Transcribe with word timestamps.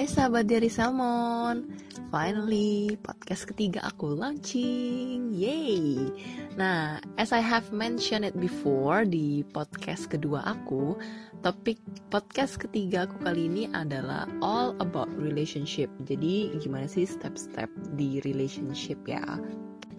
Hai 0.00 0.08
sahabat 0.08 0.48
dari 0.48 0.72
Salmon. 0.72 1.76
Finally, 2.08 2.96
podcast 3.04 3.44
ketiga 3.44 3.84
aku 3.84 4.16
launching. 4.16 5.28
Yay. 5.28 6.08
Nah, 6.56 7.04
as 7.20 7.36
I 7.36 7.44
have 7.44 7.68
mentioned 7.68 8.24
it 8.24 8.32
before 8.40 9.04
Di 9.04 9.44
podcast 9.52 10.08
kedua 10.08 10.40
aku 10.40 10.96
Topik 11.44 11.76
podcast 12.08 12.56
ketiga 12.56 13.04
aku 13.04 13.20
kali 13.20 13.52
ini 13.52 13.68
adalah 13.76 14.24
All 14.40 14.72
about 14.80 15.12
relationship. 15.20 15.92
Jadi 16.08 16.56
gimana 16.56 16.88
sih 16.88 17.04
step-step 17.04 17.68
di 17.92 18.24
relationship 18.24 19.04
ya? 19.04 19.36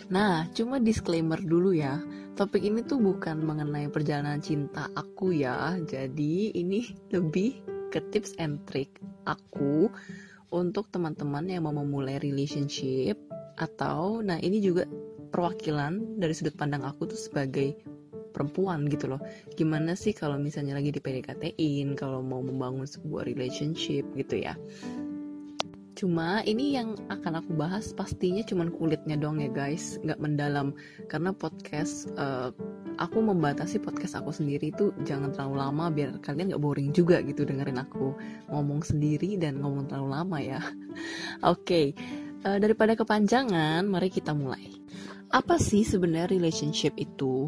Nah, 0.10 0.50
cuma 0.58 0.82
disclaimer 0.82 1.38
dulu 1.38 1.78
ya. 1.78 2.02
Topik 2.34 2.66
ini 2.66 2.82
tuh 2.82 2.98
bukan 2.98 3.38
mengenai 3.46 3.86
perjalanan 3.94 4.42
cinta 4.42 4.90
aku 4.98 5.30
ya. 5.30 5.78
Jadi 5.86 6.58
ini 6.58 6.90
lebih 7.14 7.71
ke 7.92 8.00
tips 8.16 8.34
and 8.40 8.64
trick 8.66 9.04
aku 9.28 9.92
untuk 10.52 10.88
teman-teman 10.90 11.48
yang 11.48 11.68
mau 11.68 11.76
memulai 11.76 12.18
relationship 12.24 13.20
atau 13.60 14.24
nah 14.24 14.40
ini 14.40 14.64
juga 14.64 14.88
perwakilan 15.32 16.20
dari 16.20 16.32
sudut 16.36 16.56
pandang 16.56 16.84
aku 16.84 17.08
tuh 17.08 17.20
sebagai 17.20 17.76
perempuan 18.32 18.88
gitu 18.88 19.12
loh. 19.12 19.22
Gimana 19.60 19.94
sih 19.94 20.16
kalau 20.16 20.40
misalnya 20.40 20.80
lagi 20.80 20.96
di 20.96 21.04
PDKT-in 21.04 22.00
kalau 22.00 22.24
mau 22.24 22.40
membangun 22.40 22.88
sebuah 22.88 23.28
relationship 23.28 24.08
gitu 24.16 24.44
ya? 24.44 24.56
Cuma 26.00 26.42
ini 26.48 26.74
yang 26.74 26.98
akan 27.14 27.44
aku 27.44 27.52
bahas 27.54 27.94
pastinya 27.94 28.42
cuman 28.42 28.74
kulitnya 28.74 29.20
doang 29.20 29.44
ya 29.44 29.52
guys, 29.52 30.00
nggak 30.02 30.18
mendalam. 30.18 30.74
Karena 31.12 31.36
podcast, 31.36 32.10
uh, 32.18 32.50
aku 33.02 33.18
membatasi 33.24 33.82
podcast 33.82 34.22
aku 34.22 34.30
sendiri 34.30 34.70
itu 34.70 34.94
jangan 35.02 35.34
terlalu 35.34 35.56
lama 35.58 35.86
biar 35.90 36.10
kalian 36.22 36.54
nggak 36.54 36.64
boring 36.64 36.90
juga 36.94 37.20
gitu 37.26 37.48
dengerin 37.48 37.82
aku 37.82 38.14
ngomong 38.52 38.86
sendiri 38.86 39.40
dan 39.42 39.58
ngomong 39.58 39.90
terlalu 39.90 40.10
lama 40.12 40.38
ya. 40.38 40.62
Oke, 41.52 41.66
okay. 41.66 41.88
uh, 42.46 42.56
eh, 42.56 42.58
daripada 42.62 42.94
kepanjangan, 42.94 43.86
mari 43.90 44.14
kita 44.14 44.36
mulai. 44.38 44.70
Apa 45.32 45.56
sih 45.58 45.88
sebenarnya 45.88 46.28
relationship 46.28 46.94
itu? 47.00 47.48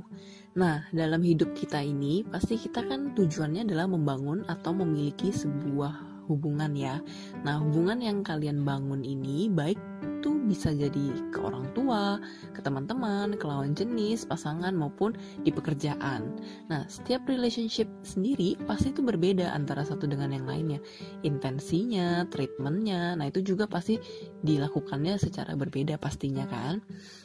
Nah, 0.53 0.85
dalam 0.93 1.25
hidup 1.25 1.51
kita 1.57 1.81
ini 1.81 2.21
pasti 2.23 2.55
kita 2.61 2.85
kan 2.85 3.17
tujuannya 3.17 3.65
adalah 3.65 3.89
membangun 3.89 4.45
atau 4.45 4.71
memiliki 4.71 5.33
sebuah 5.33 6.25
hubungan 6.29 6.71
ya. 6.77 7.01
Nah, 7.43 7.59
hubungan 7.59 7.99
yang 7.99 8.23
kalian 8.23 8.63
bangun 8.63 9.03
ini 9.03 9.51
baik 9.51 9.81
itu 10.01 10.32
bisa 10.45 10.71
jadi 10.75 11.31
ke 11.31 11.39
orang 11.39 11.67
tua, 11.71 12.19
ke 12.51 12.59
teman-teman, 12.59 13.35
ke 13.35 13.45
lawan 13.47 13.73
jenis, 13.73 14.27
pasangan 14.27 14.75
maupun 14.75 15.15
di 15.41 15.49
pekerjaan. 15.49 16.27
Nah, 16.67 16.83
setiap 16.91 17.25
relationship 17.27 17.87
sendiri 18.03 18.59
pasti 18.67 18.91
itu 18.91 19.01
berbeda 19.01 19.51
antara 19.55 19.87
satu 19.87 20.05
dengan 20.05 20.35
yang 20.35 20.45
lainnya. 20.45 20.79
Intensinya, 21.23 22.27
treatmentnya, 22.27 23.15
nah 23.15 23.25
itu 23.27 23.41
juga 23.41 23.65
pasti 23.65 23.97
dilakukannya 24.43 25.15
secara 25.17 25.55
berbeda 25.55 25.95
pastinya 25.97 26.43
kan. 26.47 26.83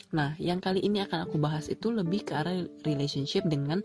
Nah, 0.08 0.32
yang 0.40 0.64
kali 0.64 0.80
ini 0.80 1.04
akan 1.04 1.28
aku 1.28 1.36
bahas 1.36 1.68
itu 1.68 1.92
lebih 1.92 2.24
ke 2.24 2.32
arah 2.32 2.64
relationship 2.88 3.44
dengan 3.44 3.84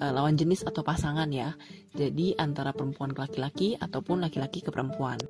uh, 0.00 0.12
lawan 0.16 0.38
jenis 0.38 0.64
atau 0.64 0.80
pasangan 0.80 1.28
ya. 1.28 1.52
Jadi 1.92 2.32
antara 2.40 2.72
perempuan 2.72 3.12
ke 3.12 3.20
laki-laki 3.20 3.68
ataupun 3.76 4.24
laki-laki 4.24 4.64
ke 4.64 4.72
perempuan. 4.72 5.20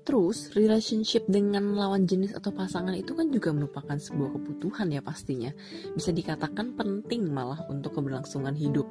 Terus, 0.00 0.50
relationship 0.56 1.28
dengan 1.28 1.76
lawan 1.76 2.08
jenis 2.08 2.32
atau 2.32 2.50
pasangan 2.50 2.96
itu 2.96 3.12
kan 3.12 3.28
juga 3.28 3.52
merupakan 3.52 3.94
sebuah 3.94 4.36
kebutuhan 4.40 4.88
ya 4.88 5.04
pastinya. 5.04 5.52
Bisa 5.92 6.10
dikatakan 6.10 6.74
penting 6.74 7.28
malah 7.28 7.62
untuk 7.68 8.00
keberlangsungan 8.00 8.56
hidup. 8.56 8.88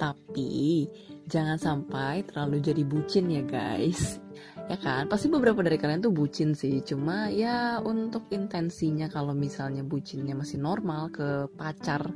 Tapi, 0.00 0.86
jangan 1.26 1.58
sampai 1.58 2.22
terlalu 2.24 2.62
jadi 2.62 2.82
bucin 2.86 3.26
ya 3.28 3.42
guys 3.42 4.22
ya 4.66 4.78
kan 4.78 5.06
pasti 5.06 5.30
beberapa 5.30 5.62
dari 5.62 5.78
kalian 5.78 6.02
tuh 6.02 6.14
bucin 6.14 6.54
sih 6.54 6.82
cuma 6.82 7.30
ya 7.30 7.78
untuk 7.82 8.26
intensinya 8.34 9.06
kalau 9.06 9.34
misalnya 9.34 9.86
bucinnya 9.86 10.34
masih 10.34 10.58
normal 10.58 11.10
ke 11.14 11.46
pacar 11.54 12.10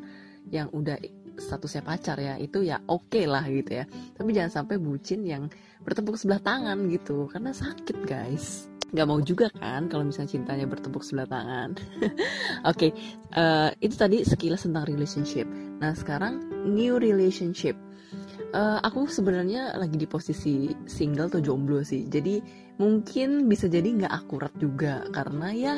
yang 0.51 0.67
udah 0.75 0.99
statusnya 1.39 1.83
pacar 1.87 2.19
ya 2.19 2.35
itu 2.43 2.67
ya 2.67 2.83
oke 2.91 3.07
okay 3.07 3.25
lah 3.31 3.47
gitu 3.47 3.83
ya 3.83 3.85
tapi 4.19 4.31
jangan 4.35 4.63
sampai 4.63 4.77
bucin 4.83 5.23
yang 5.23 5.47
bertepuk 5.85 6.17
sebelah 6.17 6.43
tangan 6.43 6.89
gitu 6.93 7.29
karena 7.33 7.51
sakit 7.55 8.05
guys. 8.05 8.69
Nggak 8.91 9.07
mau 9.07 9.21
juga 9.23 9.47
kan 9.55 9.87
kalau 9.87 10.03
misalnya 10.03 10.35
cintanya 10.35 10.67
bertepuk 10.67 11.07
sebelah 11.07 11.31
tangan. 11.31 11.79
Oke 12.71 12.91
okay, 12.91 12.91
uh, 13.39 13.71
eh, 13.71 13.87
itu 13.87 13.95
tadi 13.95 14.27
sekilas 14.27 14.67
tentang 14.67 14.85
relationship. 14.91 15.47
Nah 15.79 15.95
sekarang 15.95 16.43
new 16.67 16.99
relationship. 16.99 17.79
Uh, 18.51 18.83
aku 18.83 19.07
sebenarnya 19.07 19.79
lagi 19.79 19.95
di 19.95 20.11
posisi 20.11 20.75
single 20.91 21.31
atau 21.31 21.39
jomblo 21.39 21.87
sih. 21.87 22.11
Jadi 22.11 22.43
mungkin 22.83 23.47
bisa 23.47 23.71
jadi 23.71 23.87
nggak 23.87 24.11
akurat 24.11 24.51
juga. 24.59 25.07
Karena 25.15 25.55
ya 25.55 25.77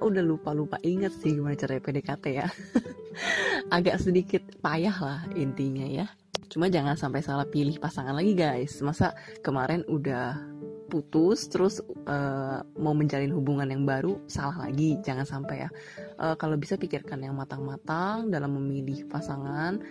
udah 0.00 0.24
lupa 0.24 0.56
lupa 0.56 0.80
inget 0.80 1.12
sih 1.20 1.36
gimana 1.36 1.52
cara 1.60 1.76
PDKT 1.76 2.24
ya. 2.32 2.48
Agak 3.76 4.00
sedikit 4.00 4.40
payah 4.64 4.96
lah 4.96 5.20
intinya 5.36 5.84
ya 5.84 6.08
cuma 6.54 6.70
jangan 6.70 6.94
sampai 6.94 7.18
salah 7.18 7.50
pilih 7.50 7.82
pasangan 7.82 8.14
lagi 8.14 8.38
guys 8.38 8.78
masa 8.78 9.10
kemarin 9.42 9.82
udah 9.90 10.38
putus 10.86 11.50
terus 11.50 11.82
uh, 12.06 12.62
mau 12.78 12.94
menjalin 12.94 13.34
hubungan 13.34 13.66
yang 13.66 13.82
baru 13.82 14.22
salah 14.30 14.70
lagi 14.70 14.94
jangan 15.02 15.26
sampai 15.26 15.66
ya 15.66 15.70
uh, 16.22 16.38
kalau 16.38 16.54
bisa 16.54 16.78
pikirkan 16.78 17.26
yang 17.26 17.34
matang-matang 17.34 18.30
dalam 18.30 18.54
memilih 18.54 19.02
pasangan 19.10 19.82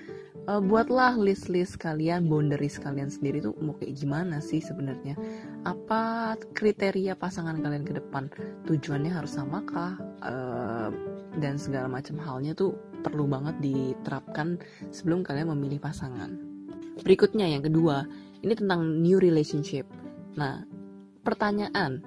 uh, 0.47 0.61
buatlah 0.63 1.15
list-list 1.19 1.79
kalian, 1.79 2.27
boundaries 2.27 2.79
kalian 2.79 3.11
sendiri 3.11 3.43
tuh 3.43 3.55
mau 3.59 3.75
kayak 3.77 3.95
gimana 3.99 4.43
sih 4.43 4.59
sebenarnya? 4.59 5.15
Apa 5.63 6.35
kriteria 6.55 7.15
pasangan 7.15 7.59
kalian 7.59 7.87
ke 7.87 7.95
depan? 7.95 8.27
Tujuannya 8.67 9.11
harus 9.11 9.35
samakah? 9.35 9.95
Uh, 10.23 10.91
dan 11.41 11.57
segala 11.57 11.89
macam 11.89 12.21
halnya 12.21 12.53
tuh 12.53 12.77
perlu 13.01 13.25
banget 13.25 13.57
diterapkan 13.57 14.61
sebelum 14.93 15.25
kalian 15.25 15.49
memilih 15.49 15.81
pasangan. 15.81 16.52
Berikutnya 17.01 17.49
yang 17.49 17.65
kedua, 17.65 18.05
ini 18.45 18.53
tentang 18.53 19.01
new 19.01 19.17
relationship. 19.17 19.89
Nah, 20.37 20.61
pertanyaan, 21.25 22.05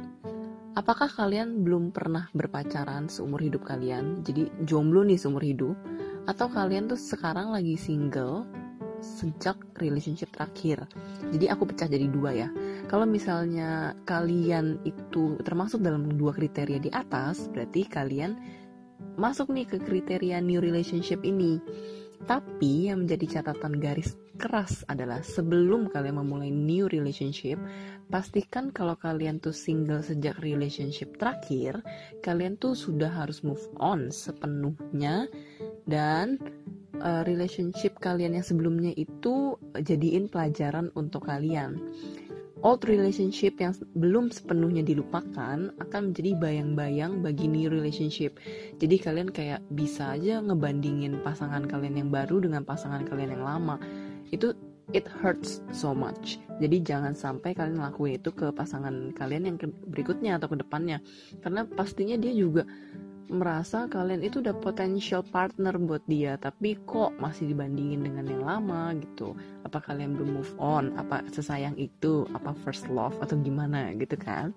apakah 0.79 1.11
kalian 1.11 1.67
belum 1.67 1.91
pernah 1.91 2.31
berpacaran 2.37 3.11
seumur 3.11 3.43
hidup 3.43 3.67
kalian? 3.67 4.23
Jadi 4.23 4.47
jomblo 4.63 5.03
nih 5.03 5.19
seumur 5.19 5.43
hidup 5.43 5.75
atau 6.31 6.47
kalian 6.47 6.87
tuh 6.87 6.99
sekarang 6.99 7.51
lagi 7.51 7.75
single 7.75 8.47
sejak 9.03 9.57
relationship 9.79 10.33
terakhir. 10.33 10.87
Jadi 11.33 11.47
aku 11.51 11.69
pecah 11.69 11.89
jadi 11.89 12.07
dua 12.09 12.31
ya. 12.33 12.49
Kalau 12.87 13.05
misalnya 13.05 13.93
kalian 14.09 14.81
itu 14.87 15.37
termasuk 15.43 15.83
dalam 15.83 16.09
dua 16.17 16.33
kriteria 16.33 16.81
di 16.81 16.91
atas, 16.93 17.51
berarti 17.53 17.85
kalian 17.87 18.37
masuk 19.17 19.53
nih 19.53 19.67
ke 19.69 19.81
kriteria 19.81 20.41
new 20.41 20.61
relationship 20.61 21.21
ini. 21.25 21.61
Tapi 22.25 22.89
yang 22.89 23.05
menjadi 23.05 23.41
catatan 23.41 23.77
garis 23.77 24.17
keras 24.37 24.85
adalah 24.87 25.25
sebelum 25.25 25.89
kalian 25.91 26.21
memulai 26.23 26.53
new 26.53 26.87
relationship, 26.93 27.59
pastikan 28.13 28.71
kalau 28.71 28.95
kalian 28.95 29.43
tuh 29.43 29.57
single 29.57 30.05
sejak 30.05 30.39
relationship 30.45 31.17
terakhir, 31.17 31.81
kalian 32.21 32.61
tuh 32.61 32.77
sudah 32.77 33.09
harus 33.11 33.43
move 33.43 33.63
on 33.81 34.13
sepenuhnya 34.13 35.27
dan 35.89 36.39
uh, 37.01 37.25
relationship 37.25 37.97
kalian 37.99 38.39
yang 38.39 38.47
sebelumnya 38.47 38.93
itu 38.95 39.57
jadiin 39.81 40.29
pelajaran 40.29 40.93
untuk 40.95 41.27
kalian. 41.27 41.81
Old 42.65 42.89
relationship 42.89 43.61
yang 43.61 43.77
belum 43.95 44.33
sepenuhnya 44.33 44.81
dilupakan 44.81 45.71
akan 45.77 46.01
menjadi 46.11 46.35
bayang-bayang 46.41 47.21
bagi 47.21 47.47
new 47.53 47.69
relationship. 47.69 48.41
Jadi 48.81 48.97
kalian 48.97 49.29
kayak 49.29 49.61
bisa 49.71 50.17
aja 50.17 50.41
ngebandingin 50.41 51.21
pasangan 51.21 51.69
kalian 51.69 52.01
yang 52.01 52.11
baru 52.11 52.43
dengan 52.43 52.65
pasangan 52.65 53.05
kalian 53.05 53.39
yang 53.39 53.45
lama. 53.45 53.77
Itu 54.31 54.57
it 54.95 55.07
hurts 55.09 55.61
so 55.75 55.91
much. 55.91 56.39
Jadi 56.63 56.81
jangan 56.81 57.13
sampai 57.13 57.53
kalian 57.53 57.83
ngelakuin 57.83 58.23
itu 58.23 58.31
ke 58.33 58.55
pasangan 58.55 59.13
kalian 59.13 59.51
yang 59.51 59.57
berikutnya 59.91 60.39
atau 60.39 60.49
ke 60.53 60.57
depannya. 60.63 61.03
Karena 61.43 61.67
pastinya 61.67 62.17
dia 62.17 62.33
juga 62.33 62.65
merasa 63.27 63.91
kalian 63.91 64.23
itu 64.23 64.39
udah 64.39 64.55
potential 64.63 65.23
partner 65.27 65.75
buat 65.83 66.03
dia 66.07 66.39
tapi 66.39 66.79
kok 66.87 67.19
masih 67.19 67.51
dibandingin 67.51 68.07
dengan 68.07 68.27
yang 68.27 68.43
lama 68.47 68.95
gitu 69.03 69.35
apa 69.67 69.83
kalian 69.83 70.15
belum 70.15 70.31
move 70.41 70.55
on 70.63 70.95
apa 70.95 71.27
sesayang 71.35 71.75
itu 71.75 72.23
apa 72.39 72.55
first 72.63 72.87
love 72.87 73.19
atau 73.19 73.35
gimana 73.43 73.91
gitu 73.99 74.15
kan 74.15 74.55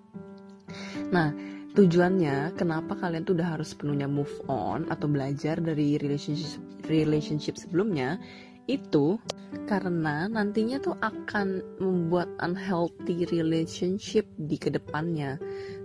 nah 1.10 1.34
tujuannya 1.74 2.54
kenapa 2.54 2.94
kalian 2.94 3.26
tuh 3.26 3.34
udah 3.38 3.58
harus 3.58 3.74
penuhnya 3.74 4.06
move 4.06 4.30
on 4.46 4.86
atau 4.86 5.10
belajar 5.10 5.58
dari 5.58 5.98
relationship 5.98 6.62
relationship 6.86 7.58
sebelumnya 7.58 8.22
itu 8.70 9.18
karena 9.66 10.30
nantinya 10.30 10.78
tuh 10.78 10.94
akan 11.02 11.78
membuat 11.82 12.30
unhealthy 12.38 13.26
relationship 13.30 14.26
di 14.38 14.54
ke 14.54 14.70
depannya. 14.70 15.38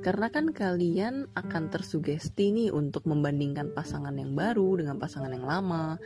Karena 0.06 0.30
kan 0.30 0.54
kalian 0.54 1.26
akan 1.34 1.74
tersugesti 1.74 2.54
nih 2.54 2.70
untuk 2.70 3.10
membandingkan 3.10 3.74
pasangan 3.74 4.14
yang 4.14 4.38
baru 4.38 4.82
dengan 4.82 5.02
pasangan 5.02 5.34
yang 5.34 5.46
lama. 5.46 5.98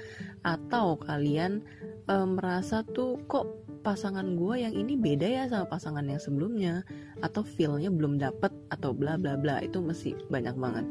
Atau 0.48 1.00
kalian 1.04 1.64
e, 2.08 2.16
merasa 2.24 2.84
tuh 2.84 3.20
kok 3.28 3.48
pasangan 3.84 4.40
gue 4.40 4.64
yang 4.64 4.76
ini 4.76 4.96
beda 4.96 5.28
ya 5.28 5.44
sama 5.52 5.68
pasangan 5.68 6.08
yang 6.08 6.20
sebelumnya? 6.20 6.88
Atau 7.20 7.44
feelnya 7.44 7.92
belum 7.92 8.24
dapet? 8.24 8.56
Atau 8.72 8.96
bla 8.96 9.20
bla 9.20 9.36
bla. 9.36 9.60
Itu 9.60 9.84
masih 9.84 10.16
banyak 10.32 10.56
banget. 10.56 10.88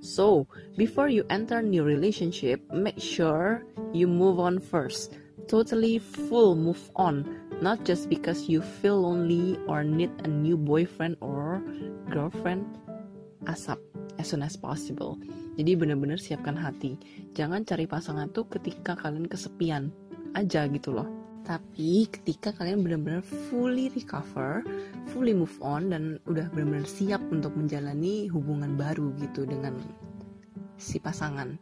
So 0.00 0.48
before 0.76 1.08
you 1.08 1.24
enter 1.28 1.60
new 1.64 1.84
relationship 1.84 2.60
make 2.72 3.00
sure 3.00 3.64
you 3.96 4.04
move 4.04 4.36
on 4.36 4.60
first 4.60 5.16
totally 5.48 5.98
full 5.98 6.54
move 6.54 6.90
on. 6.94 7.24
Not 7.64 7.88
just 7.88 8.12
because 8.12 8.52
you 8.52 8.60
feel 8.60 9.00
lonely 9.00 9.56
or 9.64 9.80
need 9.80 10.12
a 10.22 10.28
new 10.28 10.60
boyfriend 10.60 11.16
or 11.24 11.64
girlfriend 12.12 12.68
asap 13.48 13.80
as 14.20 14.28
soon 14.28 14.44
as 14.44 14.58
possible. 14.58 15.16
Jadi 15.56 15.72
benar-benar 15.72 16.20
siapkan 16.20 16.58
hati. 16.58 17.00
Jangan 17.32 17.64
cari 17.64 17.88
pasangan 17.88 18.28
tuh 18.34 18.44
ketika 18.52 18.92
kalian 18.98 19.24
kesepian 19.24 19.88
aja 20.36 20.68
gitu 20.68 20.92
loh. 20.92 21.08
Tapi 21.46 22.10
ketika 22.10 22.50
kalian 22.50 22.82
benar-benar 22.82 23.22
fully 23.22 23.86
recover, 23.94 24.66
fully 25.14 25.30
move 25.30 25.54
on 25.62 25.94
dan 25.94 26.18
udah 26.26 26.50
benar-benar 26.50 26.90
siap 26.90 27.22
untuk 27.30 27.54
menjalani 27.54 28.26
hubungan 28.26 28.74
baru 28.74 29.14
gitu 29.22 29.46
dengan 29.46 29.78
si 30.76 30.98
pasangan. 30.98 31.56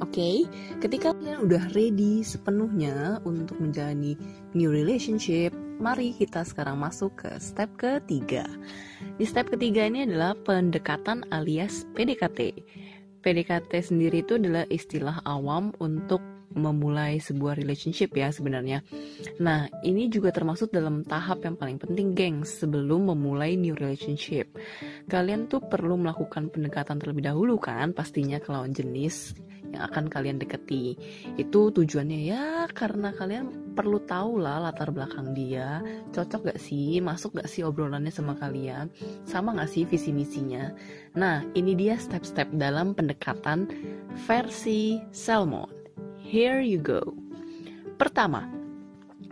Oke, 0.00 0.16
okay? 0.16 0.36
ketika 0.80 1.12
kalian 1.12 1.44
udah 1.44 1.76
ready 1.76 2.24
sepenuhnya 2.24 3.20
untuk 3.28 3.60
menjalani 3.60 4.16
new 4.56 4.72
relationship, 4.72 5.52
mari 5.76 6.16
kita 6.16 6.40
sekarang 6.40 6.80
masuk 6.80 7.20
ke 7.20 7.28
step 7.36 7.68
ketiga. 7.76 8.48
Di 9.20 9.28
step 9.28 9.52
ketiga 9.52 9.84
ini 9.84 10.08
adalah 10.08 10.32
pendekatan 10.40 11.28
alias 11.28 11.84
PDKT. 11.92 12.64
PDKT 13.20 13.72
sendiri 13.92 14.24
itu 14.24 14.40
adalah 14.40 14.64
istilah 14.72 15.20
awam 15.28 15.76
untuk 15.84 16.24
memulai 16.56 17.20
sebuah 17.20 17.60
relationship 17.60 18.16
ya 18.16 18.32
sebenarnya. 18.32 18.80
Nah, 19.44 19.68
ini 19.84 20.08
juga 20.08 20.32
termasuk 20.32 20.72
dalam 20.72 21.04
tahap 21.04 21.44
yang 21.44 21.60
paling 21.60 21.76
penting, 21.76 22.16
gengs, 22.16 22.64
sebelum 22.64 23.12
memulai 23.12 23.52
new 23.54 23.76
relationship. 23.76 24.48
Kalian 25.12 25.46
tuh 25.46 25.60
perlu 25.60 26.00
melakukan 26.00 26.48
pendekatan 26.48 26.96
terlebih 26.96 27.28
dahulu 27.28 27.60
kan, 27.60 27.92
pastinya 27.92 28.40
ke 28.40 28.48
lawan 28.48 28.72
jenis 28.72 29.36
yang 29.74 29.82
akan 29.90 30.10
kalian 30.10 30.38
deketi. 30.38 30.98
Itu 31.38 31.70
tujuannya 31.70 32.20
ya 32.26 32.66
karena 32.72 33.14
kalian 33.14 33.74
perlu 33.74 34.02
tahu 34.04 34.42
lah 34.42 34.70
latar 34.70 34.90
belakang 34.90 35.32
dia, 35.32 35.80
cocok 36.10 36.50
gak 36.52 36.60
sih, 36.60 36.98
masuk 36.98 37.38
gak 37.38 37.48
sih 37.48 37.62
obrolannya 37.62 38.10
sama 38.10 38.34
kalian, 38.36 38.90
sama 39.24 39.54
gak 39.54 39.70
sih 39.70 39.86
visi 39.86 40.10
misinya. 40.10 40.74
Nah, 41.14 41.46
ini 41.54 41.78
dia 41.78 41.94
step-step 41.96 42.50
dalam 42.58 42.92
pendekatan 42.92 43.70
versi 44.26 44.98
Salmon. 45.14 45.70
Here 46.18 46.62
you 46.62 46.78
go. 46.78 47.14
Pertama, 47.98 48.48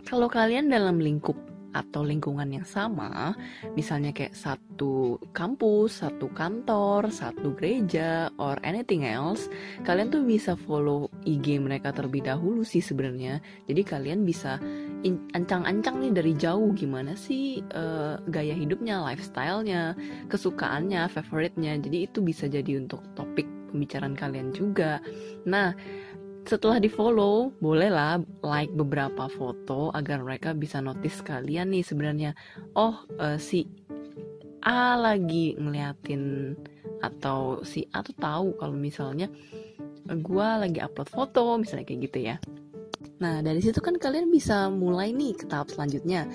kalau 0.05 0.29
kalian 0.29 0.69
dalam 0.69 1.01
lingkup 1.01 1.48
atau 1.71 2.01
lingkungan 2.01 2.49
yang 2.49 2.65
sama, 2.65 3.37
misalnya 3.77 4.09
kayak 4.15 4.33
satu 4.33 5.21
kampus, 5.31 6.01
satu 6.01 6.31
kantor, 6.33 7.13
satu 7.13 7.53
gereja, 7.53 8.33
or 8.41 8.57
anything 8.65 9.05
else, 9.05 9.47
kalian 9.85 10.09
tuh 10.09 10.25
bisa 10.25 10.57
follow 10.57 11.09
IG 11.25 11.61
mereka 11.61 11.93
terlebih 11.93 12.25
dahulu 12.25 12.65
sih 12.65 12.81
sebenarnya. 12.81 13.41
Jadi 13.69 13.81
kalian 13.85 14.25
bisa 14.25 14.57
ancang-ancang 15.37 16.03
nih 16.03 16.11
dari 16.11 16.33
jauh 16.35 16.75
gimana 16.75 17.15
sih 17.15 17.63
uh, 17.71 18.19
gaya 18.27 18.55
hidupnya, 18.57 18.99
lifestylenya, 19.05 19.95
kesukaannya, 20.27 21.07
favoritnya. 21.07 21.79
Jadi 21.79 22.09
itu 22.09 22.19
bisa 22.19 22.51
jadi 22.51 22.81
untuk 22.81 22.99
topik 23.15 23.47
pembicaraan 23.69 24.17
kalian 24.17 24.49
juga. 24.51 24.97
Nah, 25.45 25.71
setelah 26.45 26.77
di 26.79 26.87
follow 26.87 27.51
bolehlah 27.59 28.21
like 28.45 28.71
beberapa 28.73 29.27
foto 29.31 29.91
agar 29.91 30.23
mereka 30.23 30.55
bisa 30.55 30.79
notice 30.79 31.19
kalian 31.23 31.73
nih 31.73 31.83
sebenarnya 31.83 32.31
oh 32.75 32.95
uh, 33.19 33.37
si 33.39 33.67
A 34.63 34.99
lagi 34.99 35.55
ngeliatin 35.55 36.53
atau 36.99 37.63
si 37.63 37.87
A 37.95 38.03
tuh 38.03 38.15
tahu 38.19 38.47
kalau 38.59 38.75
misalnya 38.75 39.31
gue 40.09 40.47
lagi 40.59 40.79
upload 40.83 41.09
foto 41.09 41.55
misalnya 41.55 41.85
kayak 41.87 42.01
gitu 42.11 42.19
ya 42.33 42.35
nah 43.19 43.39
dari 43.43 43.59
situ 43.63 43.79
kan 43.79 43.95
kalian 43.95 44.31
bisa 44.31 44.67
mulai 44.67 45.11
nih 45.15 45.35
ke 45.35 45.45
tahap 45.47 45.71
selanjutnya 45.71 46.27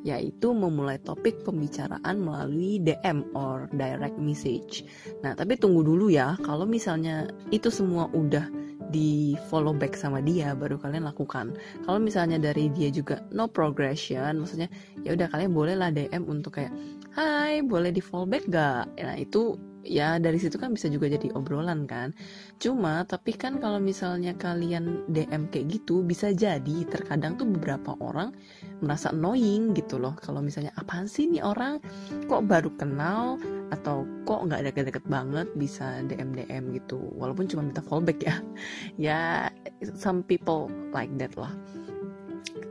yaitu 0.00 0.56
memulai 0.56 0.96
topik 1.04 1.44
pembicaraan 1.44 2.16
melalui 2.16 2.80
DM 2.80 3.20
or 3.36 3.68
direct 3.76 4.16
message. 4.16 4.88
Nah, 5.20 5.36
tapi 5.36 5.60
tunggu 5.60 5.84
dulu 5.84 6.08
ya, 6.08 6.40
kalau 6.40 6.64
misalnya 6.64 7.28
itu 7.52 7.68
semua 7.68 8.08
udah 8.16 8.48
di 8.90 9.38
follow 9.48 9.72
back 9.72 9.94
sama 9.94 10.20
dia 10.20 10.52
baru 10.52 10.76
kalian 10.76 11.06
lakukan. 11.06 11.54
Kalau 11.86 11.98
misalnya 12.02 12.36
dari 12.36 12.68
dia 12.74 12.90
juga 12.90 13.22
no 13.30 13.46
progression 13.46 14.42
maksudnya 14.42 14.68
ya 15.06 15.14
udah 15.14 15.30
kalian 15.30 15.54
boleh 15.54 15.74
lah 15.78 15.94
DM 15.94 16.26
untuk 16.26 16.58
kayak 16.58 16.74
hai 17.14 17.62
boleh 17.62 17.90
di 17.90 18.02
follow 18.02 18.26
back 18.26 18.46
gak 18.50 18.86
nah 18.98 19.16
itu 19.18 19.58
ya 19.80 20.20
dari 20.20 20.36
situ 20.36 20.60
kan 20.60 20.76
bisa 20.76 20.92
juga 20.92 21.08
jadi 21.08 21.32
obrolan 21.32 21.88
kan. 21.88 22.12
Cuma 22.60 23.04
tapi 23.08 23.32
kan 23.32 23.56
kalau 23.58 23.80
misalnya 23.80 24.36
kalian 24.36 25.08
DM 25.08 25.48
kayak 25.48 25.80
gitu 25.80 26.04
bisa 26.04 26.32
jadi 26.36 26.84
terkadang 26.88 27.40
tuh 27.40 27.48
beberapa 27.48 27.96
orang 28.00 28.36
merasa 28.84 29.12
annoying 29.12 29.72
gitu 29.72 29.96
loh. 29.96 30.12
Kalau 30.20 30.44
misalnya 30.44 30.72
apaan 30.76 31.08
sih 31.08 31.28
nih 31.28 31.44
orang? 31.44 31.80
Kok 32.28 32.44
baru 32.44 32.70
kenal 32.76 33.40
atau 33.70 34.06
kok 34.26 34.46
nggak 34.46 34.70
deket-deket 34.70 35.04
banget 35.06 35.46
bisa 35.54 36.02
DM 36.06 36.34
DM 36.34 36.64
gitu. 36.76 36.98
Walaupun 37.16 37.46
cuma 37.46 37.66
minta 37.66 37.82
fallback 37.82 38.20
ya. 38.22 38.36
Ya 39.10 39.48
some 39.96 40.22
people 40.26 40.68
like 40.92 41.10
that 41.16 41.34
lah. 41.38 41.54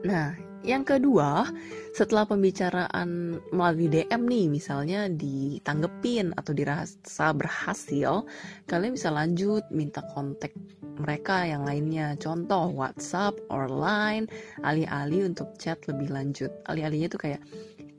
Nah 0.06 0.36
yang 0.60 0.84
kedua 0.84 1.48
setelah 1.96 2.28
pembicaraan 2.28 3.40
melalui 3.56 3.88
DM 3.88 4.28
nih 4.28 4.46
misalnya 4.52 5.08
ditanggepin 5.08 6.36
atau 6.36 6.52
dirasa 6.52 7.32
berhasil 7.32 8.28
kalian 8.68 8.94
bisa 8.94 9.10
lanjut 9.10 9.64
minta 9.72 10.04
kontak 10.12 10.52
mereka 11.00 11.48
yang 11.48 11.64
lainnya. 11.64 12.20
Contoh 12.20 12.70
WhatsApp 12.76 13.40
or 13.48 13.72
Line 13.72 14.28
alih-alih 14.68 15.32
untuk 15.32 15.56
chat 15.56 15.80
lebih 15.88 16.12
lanjut. 16.12 16.52
Alih-alihnya 16.68 17.08
tuh 17.08 17.22
kayak 17.24 17.42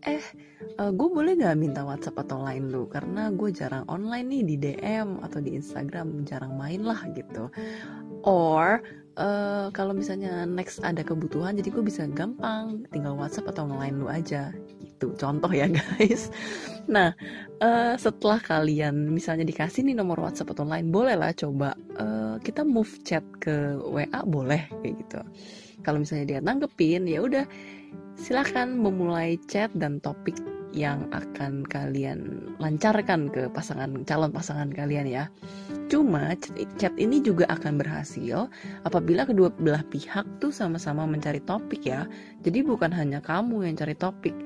eh 0.04 0.24
uh, 0.80 0.92
gue 0.92 1.08
boleh 1.08 1.36
gak 1.36 1.60
minta 1.60 1.84
WhatsApp 1.84 2.24
atau 2.24 2.40
lain 2.40 2.72
lu? 2.72 2.88
Karena 2.88 3.28
gue 3.32 3.52
jarang 3.52 3.84
online 3.88 4.26
nih 4.28 4.42
di 4.44 4.56
DM 4.56 5.20
atau 5.20 5.40
di 5.40 5.56
Instagram 5.56 6.24
jarang 6.24 6.56
main 6.56 6.80
lah 6.80 7.04
gitu. 7.12 7.52
Or 8.24 8.80
uh, 9.20 9.68
kalau 9.72 9.92
misalnya 9.92 10.44
next 10.48 10.80
ada 10.80 11.04
kebutuhan 11.04 11.56
jadi 11.60 11.68
gue 11.68 11.84
bisa 11.84 12.08
gampang 12.08 12.88
tinggal 12.92 13.16
WhatsApp 13.16 13.52
atau 13.52 13.68
lain 13.68 14.00
lu 14.00 14.08
aja 14.08 14.52
gitu. 14.80 15.12
Contoh 15.16 15.52
ya 15.52 15.68
guys. 15.76 16.32
Nah 16.88 17.12
uh, 17.60 17.94
setelah 18.00 18.40
kalian 18.40 19.12
misalnya 19.12 19.44
dikasih 19.44 19.84
nih 19.84 19.96
nomor 19.96 20.20
WhatsApp 20.20 20.56
atau 20.56 20.64
lain 20.64 20.88
boleh 20.88 21.16
lah 21.16 21.32
coba 21.36 21.76
uh, 22.00 22.36
kita 22.40 22.64
move 22.64 22.90
chat 23.04 23.24
ke 23.40 23.76
WA 23.80 24.20
boleh 24.24 24.68
kayak 24.80 24.94
gitu. 25.04 25.20
Kalau 25.80 26.00
misalnya 26.00 26.36
dia 26.36 26.40
nanggepin 26.44 27.08
ya 27.08 27.24
udah 27.24 27.44
silahkan 28.20 28.68
memulai 28.68 29.40
chat 29.48 29.72
dan 29.72 29.96
topik 30.04 30.36
yang 30.70 31.08
akan 31.10 31.66
kalian 31.66 32.52
lancarkan 32.62 33.26
ke 33.32 33.50
pasangan 33.50 34.04
calon 34.06 34.30
pasangan 34.30 34.70
kalian 34.70 35.08
ya. 35.08 35.24
Cuma 35.90 36.36
chat 36.78 36.94
ini 37.00 37.18
juga 37.18 37.48
akan 37.50 37.80
berhasil 37.80 38.46
apabila 38.86 39.26
kedua 39.26 39.50
belah 39.50 39.82
pihak 39.90 40.22
tuh 40.38 40.54
sama-sama 40.54 41.08
mencari 41.08 41.42
topik 41.42 41.82
ya. 41.82 42.06
Jadi 42.44 42.62
bukan 42.62 42.92
hanya 42.94 43.18
kamu 43.18 43.66
yang 43.66 43.74
cari 43.74 43.98
topik, 43.98 44.36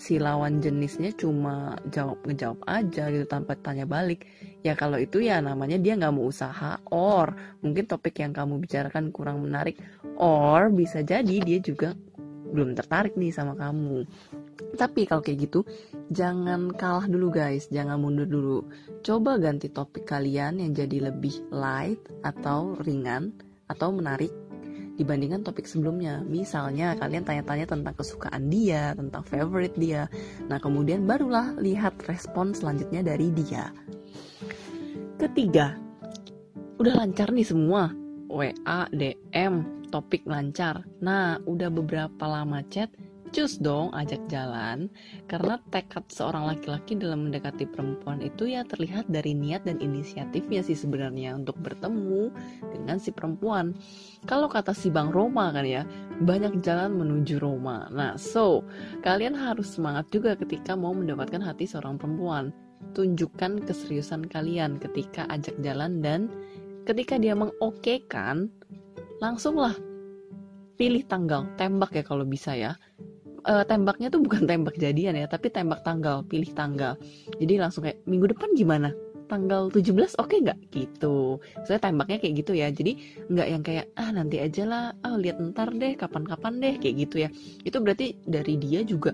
si 0.00 0.16
lawan 0.16 0.64
jenisnya 0.64 1.12
cuma 1.12 1.76
jawab 1.92 2.20
ngejawab 2.24 2.60
aja 2.64 3.12
gitu 3.12 3.26
tanpa 3.28 3.58
tanya 3.60 3.84
balik. 3.84 4.24
Ya 4.64 4.72
kalau 4.72 4.96
itu 4.96 5.20
ya 5.20 5.44
namanya 5.44 5.76
dia 5.76 5.98
nggak 5.98 6.14
mau 6.14 6.32
usaha 6.32 6.80
or 6.88 7.36
mungkin 7.60 7.84
topik 7.84 8.16
yang 8.16 8.32
kamu 8.32 8.64
bicarakan 8.64 9.12
kurang 9.12 9.44
menarik 9.44 9.76
or 10.16 10.72
bisa 10.72 11.04
jadi 11.04 11.36
dia 11.44 11.60
juga 11.60 11.92
belum 12.50 12.74
tertarik 12.78 13.18
nih 13.18 13.32
sama 13.34 13.58
kamu. 13.58 14.06
Tapi 14.76 15.04
kalau 15.04 15.20
kayak 15.20 15.50
gitu, 15.50 15.60
jangan 16.12 16.72
kalah 16.72 17.04
dulu 17.08 17.28
guys, 17.32 17.68
jangan 17.68 18.00
mundur 18.00 18.28
dulu. 18.28 18.58
Coba 19.04 19.36
ganti 19.36 19.68
topik 19.68 20.08
kalian 20.08 20.62
yang 20.62 20.72
jadi 20.72 21.12
lebih 21.12 21.48
light 21.52 22.00
atau 22.24 22.76
ringan 22.80 23.34
atau 23.66 23.90
menarik 23.90 24.30
dibandingkan 24.96 25.44
topik 25.44 25.68
sebelumnya. 25.68 26.24
Misalnya 26.24 26.96
kalian 26.96 27.22
tanya-tanya 27.22 27.68
tentang 27.68 27.94
kesukaan 27.94 28.48
dia, 28.48 28.96
tentang 28.96 29.22
favorite 29.22 29.76
dia. 29.76 30.08
Nah, 30.48 30.56
kemudian 30.56 31.04
barulah 31.04 31.52
lihat 31.60 32.00
respon 32.08 32.56
selanjutnya 32.56 33.04
dari 33.04 33.28
dia. 33.30 33.70
Ketiga, 35.20 35.76
udah 36.80 36.94
lancar 37.04 37.32
nih 37.32 37.44
semua. 37.44 37.92
WA, 38.28 38.88
DM, 38.90 39.86
topik 39.88 40.26
lancar. 40.26 40.82
Nah, 41.00 41.38
udah 41.46 41.70
beberapa 41.70 42.24
lama 42.26 42.62
chat, 42.68 42.90
cus 43.34 43.58
dong 43.58 43.90
ajak 43.92 44.22
jalan 44.30 44.86
karena 45.26 45.58
tekad 45.74 46.06
seorang 46.08 46.46
laki-laki 46.46 46.94
dalam 46.94 47.28
mendekati 47.28 47.66
perempuan 47.66 48.22
itu 48.22 48.48
ya 48.48 48.62
terlihat 48.62 49.10
dari 49.10 49.34
niat 49.34 49.66
dan 49.66 49.82
inisiatifnya 49.82 50.62
sih 50.62 50.78
sebenarnya 50.78 51.34
untuk 51.34 51.58
bertemu 51.58 52.30
dengan 52.70 52.96
si 53.02 53.10
perempuan. 53.10 53.74
Kalau 54.24 54.46
kata 54.46 54.72
si 54.72 54.88
Bang 54.88 55.10
Roma 55.10 55.50
kan 55.50 55.66
ya, 55.66 55.82
banyak 56.22 56.62
jalan 56.62 56.96
menuju 56.96 57.42
Roma. 57.42 57.90
Nah, 57.90 58.14
so 58.16 58.62
kalian 59.02 59.34
harus 59.34 59.74
semangat 59.74 60.08
juga 60.14 60.38
ketika 60.38 60.72
mau 60.78 60.94
mendapatkan 60.94 61.42
hati 61.42 61.66
seorang 61.66 61.98
perempuan. 61.98 62.54
Tunjukkan 62.92 63.68
keseriusan 63.68 64.28
kalian 64.28 64.80
ketika 64.80 65.28
ajak 65.32 65.56
jalan 65.60 66.00
dan 66.00 66.28
ketika 66.86 67.18
dia 67.18 67.34
mengokekan, 67.34 68.48
langsunglah 69.18 69.74
pilih 70.78 71.02
tanggal, 71.08 71.48
tembak 71.58 71.90
ya 71.96 72.04
kalau 72.06 72.22
bisa 72.22 72.54
ya. 72.54 72.78
E, 73.42 73.64
tembaknya 73.66 74.12
tuh 74.12 74.22
bukan 74.22 74.46
tembak 74.46 74.76
jadian 74.78 75.18
ya, 75.18 75.26
tapi 75.26 75.50
tembak 75.50 75.82
tanggal, 75.82 76.22
pilih 76.22 76.52
tanggal. 76.54 76.94
Jadi 77.40 77.54
langsung 77.58 77.82
kayak 77.82 78.04
minggu 78.06 78.30
depan 78.30 78.52
gimana? 78.54 78.92
Tanggal 79.26 79.74
17 79.74 80.14
oke 80.22 80.30
okay 80.30 80.38
nggak? 80.46 80.58
Gitu. 80.70 81.42
Saya 81.66 81.82
tembaknya 81.82 82.22
kayak 82.22 82.46
gitu 82.46 82.52
ya. 82.54 82.70
Jadi 82.70 83.24
nggak 83.26 83.48
yang 83.50 83.62
kayak 83.66 83.86
ah 83.98 84.10
nanti 84.14 84.38
aja 84.38 84.62
lah, 84.62 84.84
ah 85.02 85.18
lihat 85.18 85.42
ntar 85.50 85.74
deh, 85.74 85.98
kapan-kapan 85.98 86.62
deh 86.62 86.74
kayak 86.78 86.94
gitu 87.08 87.16
ya. 87.26 87.28
Itu 87.66 87.82
berarti 87.82 88.14
dari 88.22 88.54
dia 88.60 88.86
juga 88.86 89.10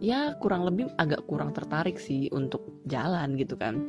ya 0.00 0.32
kurang 0.40 0.64
lebih 0.64 0.88
agak 0.96 1.28
kurang 1.28 1.52
tertarik 1.52 1.96
sih 1.96 2.28
untuk 2.32 2.84
jalan 2.84 3.36
gitu 3.40 3.56
kan. 3.56 3.80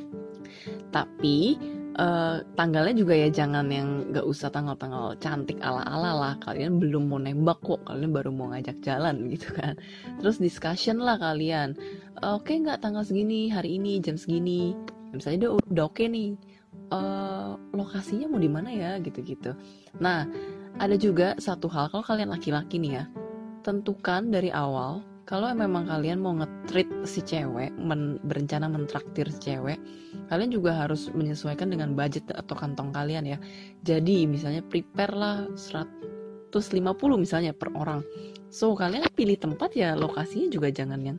Tapi 0.92 1.56
uh, 1.98 2.44
tanggalnya 2.56 2.96
juga 2.96 3.14
ya 3.18 3.28
jangan 3.32 3.68
yang 3.68 4.14
gak 4.14 4.24
usah 4.24 4.54
tanggal-tanggal 4.54 5.18
cantik 5.20 5.60
ala-ala 5.60 6.12
lah. 6.16 6.34
Kalian 6.40 6.80
belum 6.80 7.12
mau 7.12 7.20
nembak 7.20 7.60
kok 7.64 7.82
kalian 7.88 8.12
baru 8.14 8.30
mau 8.32 8.52
ngajak 8.54 8.80
jalan 8.84 9.26
gitu 9.34 9.52
kan. 9.56 9.76
Terus 10.22 10.38
discussion 10.40 11.02
lah 11.02 11.20
kalian. 11.20 11.76
Oke 12.22 12.54
okay, 12.54 12.56
nggak 12.62 12.84
tanggal 12.84 13.04
segini 13.04 13.52
hari 13.52 13.76
ini 13.80 14.00
jam 14.00 14.16
segini. 14.16 14.78
Misalnya 15.12 15.52
udah 15.52 15.52
udah 15.68 15.84
oke 15.88 15.96
okay 16.00 16.08
nih. 16.08 16.32
Uh, 16.92 17.56
lokasinya 17.72 18.28
mau 18.28 18.40
di 18.40 18.52
mana 18.52 18.72
ya 18.72 19.00
gitu-gitu. 19.00 19.56
Nah 20.00 20.28
ada 20.80 20.96
juga 20.96 21.36
satu 21.40 21.72
hal 21.72 21.92
kalau 21.92 22.04
kalian 22.04 22.32
laki-laki 22.32 22.80
nih 22.80 23.04
ya. 23.04 23.06
Tentukan 23.62 24.32
dari 24.32 24.50
awal 24.50 25.11
kalau 25.30 25.54
memang 25.54 25.88
kalian 25.88 26.20
mau 26.20 26.34
ngetrit 26.34 26.90
si 27.06 27.22
cewek, 27.22 27.72
men, 27.78 28.18
berencana 28.26 28.66
mentraktir 28.68 29.30
si 29.30 29.52
cewek, 29.54 29.78
kalian 30.28 30.52
juga 30.52 30.76
harus 30.76 31.14
menyesuaikan 31.14 31.70
dengan 31.70 31.94
budget 31.94 32.26
atau 32.34 32.58
kantong 32.58 32.90
kalian 32.92 33.24
ya. 33.26 33.38
Jadi 33.86 34.26
misalnya 34.26 34.66
prepare 34.66 35.14
lah 35.14 35.46
150 35.56 36.52
misalnya 37.16 37.54
per 37.54 37.70
orang. 37.78 38.02
So 38.52 38.76
kalian 38.76 39.08
pilih 39.16 39.40
tempat 39.40 39.72
ya 39.78 39.96
lokasinya 39.96 40.52
juga 40.52 40.68
jangan 40.74 41.00
yang 41.00 41.18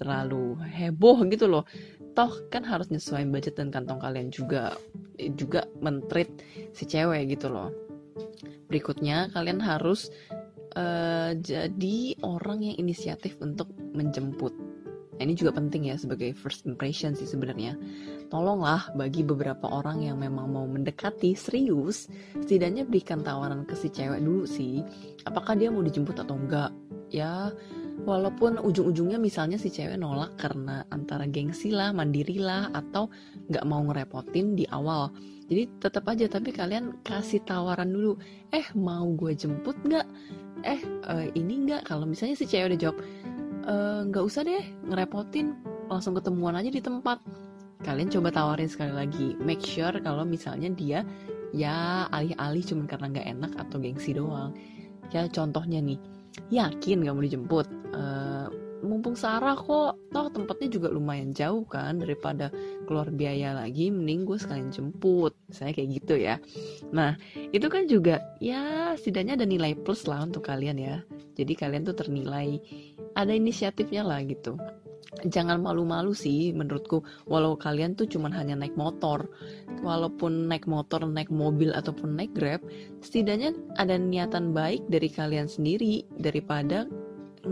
terlalu 0.00 0.56
heboh 0.72 1.20
gitu 1.28 1.50
loh. 1.50 1.68
Toh 2.12 2.32
kan 2.48 2.64
harus 2.64 2.88
nyesuaiin 2.88 3.32
budget 3.32 3.60
dan 3.60 3.68
kantong 3.68 4.00
kalian 4.00 4.28
juga 4.32 4.76
juga 5.36 5.68
mentreat 5.80 6.28
si 6.72 6.88
cewek 6.88 7.36
gitu 7.36 7.52
loh. 7.52 7.68
Berikutnya 8.72 9.28
kalian 9.36 9.60
harus 9.60 10.08
uh, 10.76 11.32
jadi 11.36 12.16
orang 12.24 12.64
yang 12.64 12.76
inisiatif 12.80 13.36
untuk 13.40 13.70
menjemput. 13.92 14.52
Nah, 15.12 15.22
ini 15.28 15.36
juga 15.36 15.54
penting 15.54 15.92
ya 15.92 15.96
sebagai 16.00 16.32
first 16.32 16.64
impression 16.64 17.12
sih 17.12 17.28
sebenarnya. 17.28 17.76
Tolonglah 18.32 18.90
bagi 18.96 19.20
beberapa 19.22 19.68
orang 19.68 20.02
yang 20.02 20.16
memang 20.18 20.48
mau 20.50 20.64
mendekati 20.64 21.36
serius, 21.36 22.08
setidaknya 22.40 22.88
berikan 22.88 23.20
tawaran 23.20 23.68
ke 23.68 23.76
si 23.76 23.92
cewek 23.92 24.24
dulu 24.24 24.48
sih. 24.48 24.80
Apakah 25.28 25.54
dia 25.54 25.68
mau 25.68 25.84
dijemput 25.84 26.16
atau 26.16 26.34
enggak? 26.34 26.72
Ya, 27.12 27.52
walaupun 28.02 28.58
ujung-ujungnya 28.58 29.18
misalnya 29.18 29.56
si 29.56 29.70
cewek 29.70 29.98
nolak 29.98 30.34
karena 30.38 30.82
antara 30.90 31.26
gengsi 31.26 31.70
lah, 31.70 31.94
mandiri 31.94 32.38
lah, 32.42 32.70
atau 32.74 33.08
nggak 33.50 33.64
mau 33.66 33.82
ngerepotin 33.86 34.58
di 34.58 34.66
awal. 34.70 35.10
Jadi 35.46 35.68
tetap 35.78 36.08
aja 36.08 36.26
tapi 36.26 36.54
kalian 36.54 37.02
kasih 37.04 37.44
tawaran 37.44 37.92
dulu. 37.92 38.16
Eh 38.50 38.64
mau 38.74 39.06
gue 39.12 39.36
jemput 39.36 39.76
nggak? 39.84 40.06
eh 40.62 40.80
uh, 41.10 41.26
ini 41.34 41.66
nggak 41.66 41.90
kalau 41.90 42.06
misalnya 42.06 42.38
si 42.38 42.46
cewek 42.46 42.74
udah 42.74 42.80
jawab 42.80 42.96
eh, 43.66 44.00
nggak 44.08 44.22
uh, 44.22 44.28
usah 44.28 44.42
deh 44.46 44.64
ngerepotin 44.86 45.54
langsung 45.90 46.14
ketemuan 46.16 46.54
aja 46.54 46.70
di 46.70 46.82
tempat 46.82 47.18
kalian 47.82 48.08
coba 48.10 48.30
tawarin 48.30 48.70
sekali 48.70 48.94
lagi 48.94 49.34
make 49.42 49.62
sure 49.62 49.92
kalau 50.00 50.22
misalnya 50.22 50.70
dia 50.70 51.00
ya 51.50 52.06
alih-alih 52.14 52.62
cuma 52.62 52.86
karena 52.86 53.10
nggak 53.10 53.28
enak 53.38 53.52
atau 53.58 53.76
gengsi 53.82 54.14
doang 54.14 54.54
ya 55.10 55.26
contohnya 55.28 55.82
nih 55.82 55.98
yakin 56.50 57.04
gak 57.04 57.14
mau 57.14 57.24
dijemput? 57.24 57.66
Uh, 57.92 58.48
mumpung 58.82 59.14
Sarah 59.14 59.54
kok. 59.54 59.96
Toh 60.10 60.28
tempatnya 60.28 60.68
juga 60.68 60.88
lumayan 60.90 61.30
jauh 61.32 61.62
kan 61.64 62.02
daripada 62.02 62.50
keluar 62.84 63.08
biaya 63.14 63.54
lagi 63.54 63.88
mending 63.88 64.26
gue 64.26 64.38
sekalian 64.38 64.74
jemput. 64.74 65.32
Saya 65.48 65.70
kayak 65.72 66.02
gitu 66.02 66.14
ya. 66.18 66.36
Nah 66.90 67.16
itu 67.54 67.66
kan 67.70 67.86
juga 67.86 68.20
ya 68.42 68.92
setidaknya 68.98 69.38
ada 69.38 69.46
nilai 69.46 69.78
plus 69.78 70.04
lah 70.10 70.26
untuk 70.26 70.44
kalian 70.44 70.76
ya. 70.76 70.96
Jadi 71.38 71.52
kalian 71.56 71.86
tuh 71.86 71.96
ternilai. 71.96 72.58
Ada 73.12 73.36
inisiatifnya 73.36 74.02
lah 74.08 74.24
gitu 74.24 74.56
jangan 75.28 75.60
malu-malu 75.60 76.16
sih 76.16 76.56
menurutku. 76.56 77.04
Walau 77.28 77.54
kalian 77.54 77.92
tuh 77.92 78.08
cuman 78.08 78.32
hanya 78.32 78.56
naik 78.56 78.74
motor. 78.74 79.28
Walaupun 79.84 80.48
naik 80.48 80.64
motor 80.64 81.04
naik 81.04 81.28
mobil 81.28 81.74
ataupun 81.74 82.16
naik 82.16 82.32
grab 82.32 82.62
setidaknya 83.04 83.52
ada 83.76 83.98
niatan 84.00 84.56
baik 84.56 84.86
dari 84.88 85.12
kalian 85.12 85.50
sendiri 85.50 86.06
daripada 86.16 86.88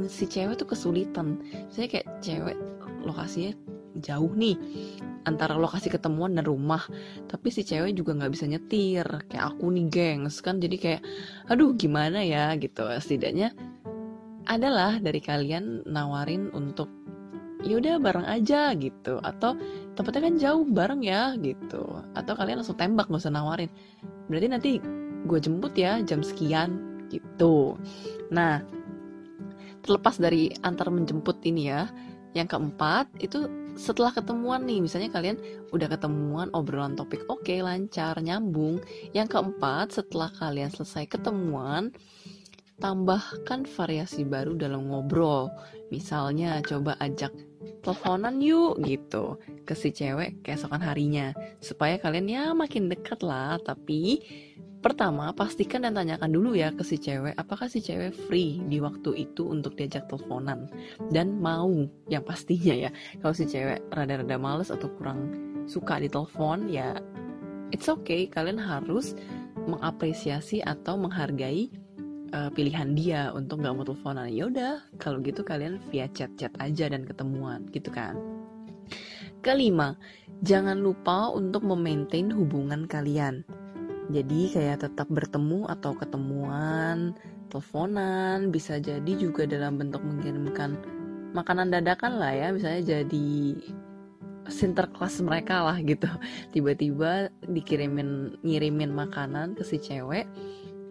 si 0.08 0.24
cewek 0.24 0.56
tuh 0.56 0.68
kesulitan. 0.72 1.42
Saya 1.68 1.90
kayak 1.90 2.08
cewek 2.24 2.56
lokasinya 3.04 3.52
jauh 3.98 4.30
nih 4.38 4.54
antara 5.26 5.58
lokasi 5.58 5.92
ketemuan 5.92 6.32
dan 6.38 6.48
rumah. 6.48 6.80
Tapi 7.28 7.52
si 7.52 7.66
cewek 7.66 7.92
juga 7.92 8.16
nggak 8.16 8.32
bisa 8.32 8.48
nyetir. 8.48 9.04
Kayak 9.28 9.44
aku 9.52 9.68
nih 9.68 9.86
gengs 9.92 10.40
kan. 10.40 10.62
Jadi 10.62 10.76
kayak 10.80 11.02
aduh 11.50 11.76
gimana 11.76 12.24
ya? 12.24 12.54
Gitu. 12.56 12.80
Setidaknya 12.80 13.52
adalah 14.48 14.98
dari 14.98 15.20
kalian 15.20 15.84
nawarin 15.86 16.48
untuk 16.50 16.88
yaudah 17.64 18.00
bareng 18.00 18.26
aja 18.26 18.72
gitu. 18.76 19.20
Atau 19.20 19.56
tempatnya 19.94 20.22
kan 20.30 20.34
jauh 20.40 20.64
bareng 20.64 21.02
ya 21.04 21.34
gitu. 21.38 21.84
Atau 22.16 22.34
kalian 22.36 22.62
langsung 22.62 22.78
tembak 22.78 23.08
nggak 23.08 23.22
usah 23.22 23.34
nawarin. 23.34 23.70
Berarti 24.28 24.46
nanti 24.48 24.70
gue 25.26 25.38
jemput 25.38 25.76
ya 25.76 26.00
jam 26.04 26.24
sekian 26.24 27.04
gitu. 27.12 27.76
Nah 28.32 28.62
terlepas 29.80 30.20
dari 30.20 30.52
antar 30.60 30.92
menjemput 30.92 31.40
ini 31.48 31.72
ya 31.72 31.88
yang 32.36 32.46
keempat 32.46 33.10
itu 33.18 33.50
setelah 33.74 34.14
ketemuan 34.14 34.62
nih. 34.68 34.84
Misalnya 34.84 35.10
kalian 35.10 35.38
udah 35.74 35.88
ketemuan 35.90 36.48
obrolan 36.54 36.94
topik 36.94 37.26
oke 37.26 37.42
okay, 37.42 37.64
lancar 37.64 38.18
nyambung. 38.22 38.78
Yang 39.16 39.38
keempat 39.38 39.96
setelah 39.96 40.30
kalian 40.36 40.70
selesai 40.70 41.10
ketemuan 41.10 41.90
tambahkan 42.80 43.68
variasi 43.68 44.24
baru 44.24 44.56
dalam 44.56 44.88
ngobrol. 44.88 45.52
Misalnya 45.92 46.62
coba 46.64 46.96
ajak 47.02 47.34
teleponan 47.80 48.40
yuk 48.42 48.80
gitu. 48.84 49.38
Ke 49.64 49.76
si 49.76 49.92
cewek 49.94 50.42
keesokan 50.42 50.82
harinya. 50.82 51.32
Supaya 51.60 51.96
kalian 52.00 52.28
ya 52.28 52.44
makin 52.52 52.90
dekat 52.90 53.20
lah 53.22 53.60
tapi 53.62 54.20
Pertama, 54.80 55.28
pastikan 55.36 55.84
dan 55.84 55.92
tanyakan 55.92 56.32
dulu 56.32 56.56
ya 56.56 56.72
ke 56.72 56.80
si 56.80 56.96
cewek, 56.96 57.36
apakah 57.36 57.68
si 57.68 57.84
cewek 57.84 58.16
free 58.16 58.64
di 58.64 58.80
waktu 58.80 59.28
itu 59.28 59.44
untuk 59.44 59.76
diajak 59.76 60.08
teleponan? 60.08 60.72
Dan 61.12 61.36
mau 61.36 61.68
yang 62.08 62.24
pastinya 62.24 62.88
ya. 62.88 62.90
Kalau 63.20 63.36
si 63.36 63.44
cewek 63.44 63.84
rada-rada 63.92 64.40
males 64.40 64.72
atau 64.72 64.88
kurang 64.96 65.36
suka 65.68 66.00
ditelepon 66.00 66.72
ya 66.72 66.96
it's 67.70 67.86
okay, 67.92 68.26
kalian 68.26 68.58
harus 68.58 69.14
mengapresiasi 69.66 70.64
atau 70.64 70.98
menghargai 70.98 71.70
uh, 72.32 72.50
pilihan 72.52 72.94
dia 72.94 73.30
untuk 73.34 73.62
nggak 73.62 73.74
mau 73.74 73.84
teleponan. 73.86 74.28
Ya 74.30 74.46
udah, 74.46 74.74
kalau 74.98 75.18
gitu 75.22 75.42
kalian 75.42 75.82
via 75.90 76.06
chat-chat 76.10 76.54
aja 76.58 76.90
dan 76.90 77.06
ketemuan 77.06 77.66
gitu 77.70 77.90
kan. 77.92 78.18
Kelima, 79.40 79.96
jangan 80.44 80.82
lupa 80.82 81.32
untuk 81.32 81.64
memaintain 81.64 82.28
hubungan 82.28 82.84
kalian 82.84 83.46
jadi 84.10 84.40
kayak 84.50 84.78
tetap 84.82 85.06
bertemu 85.06 85.70
atau 85.70 85.94
ketemuan, 85.94 87.14
teleponan, 87.46 88.50
bisa 88.50 88.82
jadi 88.82 89.12
juga 89.14 89.46
dalam 89.46 89.78
bentuk 89.78 90.02
mengirimkan 90.02 90.74
makanan 91.30 91.70
dadakan 91.70 92.18
lah 92.18 92.34
ya, 92.34 92.50
misalnya 92.50 92.98
jadi 92.98 93.30
sinterklas 94.50 95.22
mereka 95.22 95.62
lah 95.62 95.78
gitu. 95.78 96.10
Tiba-tiba 96.54 97.30
dikirimin 97.46 98.42
ngirimin 98.42 98.90
makanan 98.90 99.54
ke 99.54 99.62
si 99.62 99.78
cewek, 99.78 100.26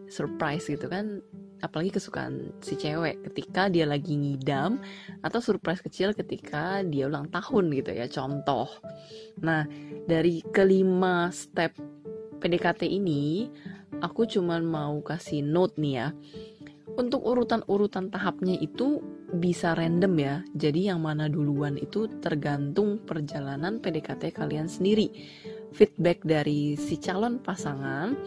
surprise 0.10 0.68
gitu 0.68 0.90
kan 0.90 1.22
apalagi 1.60 2.00
kesukaan 2.00 2.56
si 2.64 2.80
cewek 2.80 3.20
ketika 3.32 3.68
dia 3.68 3.84
lagi 3.84 4.16
ngidam 4.16 4.80
atau 5.22 5.44
surprise 5.44 5.84
kecil 5.84 6.16
ketika 6.16 6.82
dia 6.88 7.12
ulang 7.12 7.28
tahun 7.28 7.72
gitu 7.76 7.92
ya 7.92 8.08
contoh 8.08 8.68
nah 9.44 9.68
dari 10.08 10.40
kelima 10.56 11.28
step 11.36 11.76
PDKT 12.40 12.88
ini 12.88 13.52
aku 14.00 14.24
cuman 14.24 14.64
mau 14.64 15.04
kasih 15.04 15.44
note 15.44 15.76
nih 15.78 15.94
ya. 16.00 16.08
Untuk 16.98 17.24
urutan-urutan 17.24 18.12
tahapnya 18.12 18.60
itu 18.60 19.00
bisa 19.36 19.78
random 19.78 20.14
ya. 20.20 20.36
Jadi 20.58 20.90
yang 20.90 21.06
mana 21.06 21.30
duluan 21.30 21.78
itu 21.80 22.10
tergantung 22.20 23.00
perjalanan 23.04 23.80
PDKT 23.80 24.36
kalian 24.36 24.68
sendiri. 24.68 25.12
Feedback 25.70 26.26
dari 26.26 26.74
si 26.76 26.98
calon 26.98 27.38
pasangan 27.38 28.18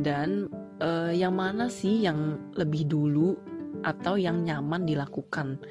dan 0.00 0.46
uh, 0.82 1.12
yang 1.14 1.38
mana 1.38 1.70
sih 1.70 2.02
yang 2.02 2.50
lebih 2.58 2.90
dulu 2.90 3.38
atau 3.86 4.18
yang 4.18 4.42
nyaman 4.42 4.82
dilakukan. 4.84 5.62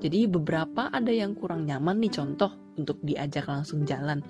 Jadi 0.00 0.28
beberapa 0.28 0.92
ada 0.92 1.10
yang 1.12 1.36
kurang 1.36 1.64
nyaman 1.64 2.00
nih 2.00 2.12
contoh 2.12 2.52
untuk 2.76 3.00
diajak 3.04 3.48
langsung 3.48 3.84
jalan. 3.84 4.20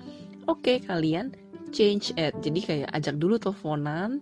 Oke, 0.47 0.79
kalian 0.83 1.31
change 1.71 2.11
it. 2.19 2.35
Jadi 2.43 2.59
kayak 2.59 2.89
ajak 2.91 3.15
dulu 3.19 3.39
teleponan, 3.39 4.19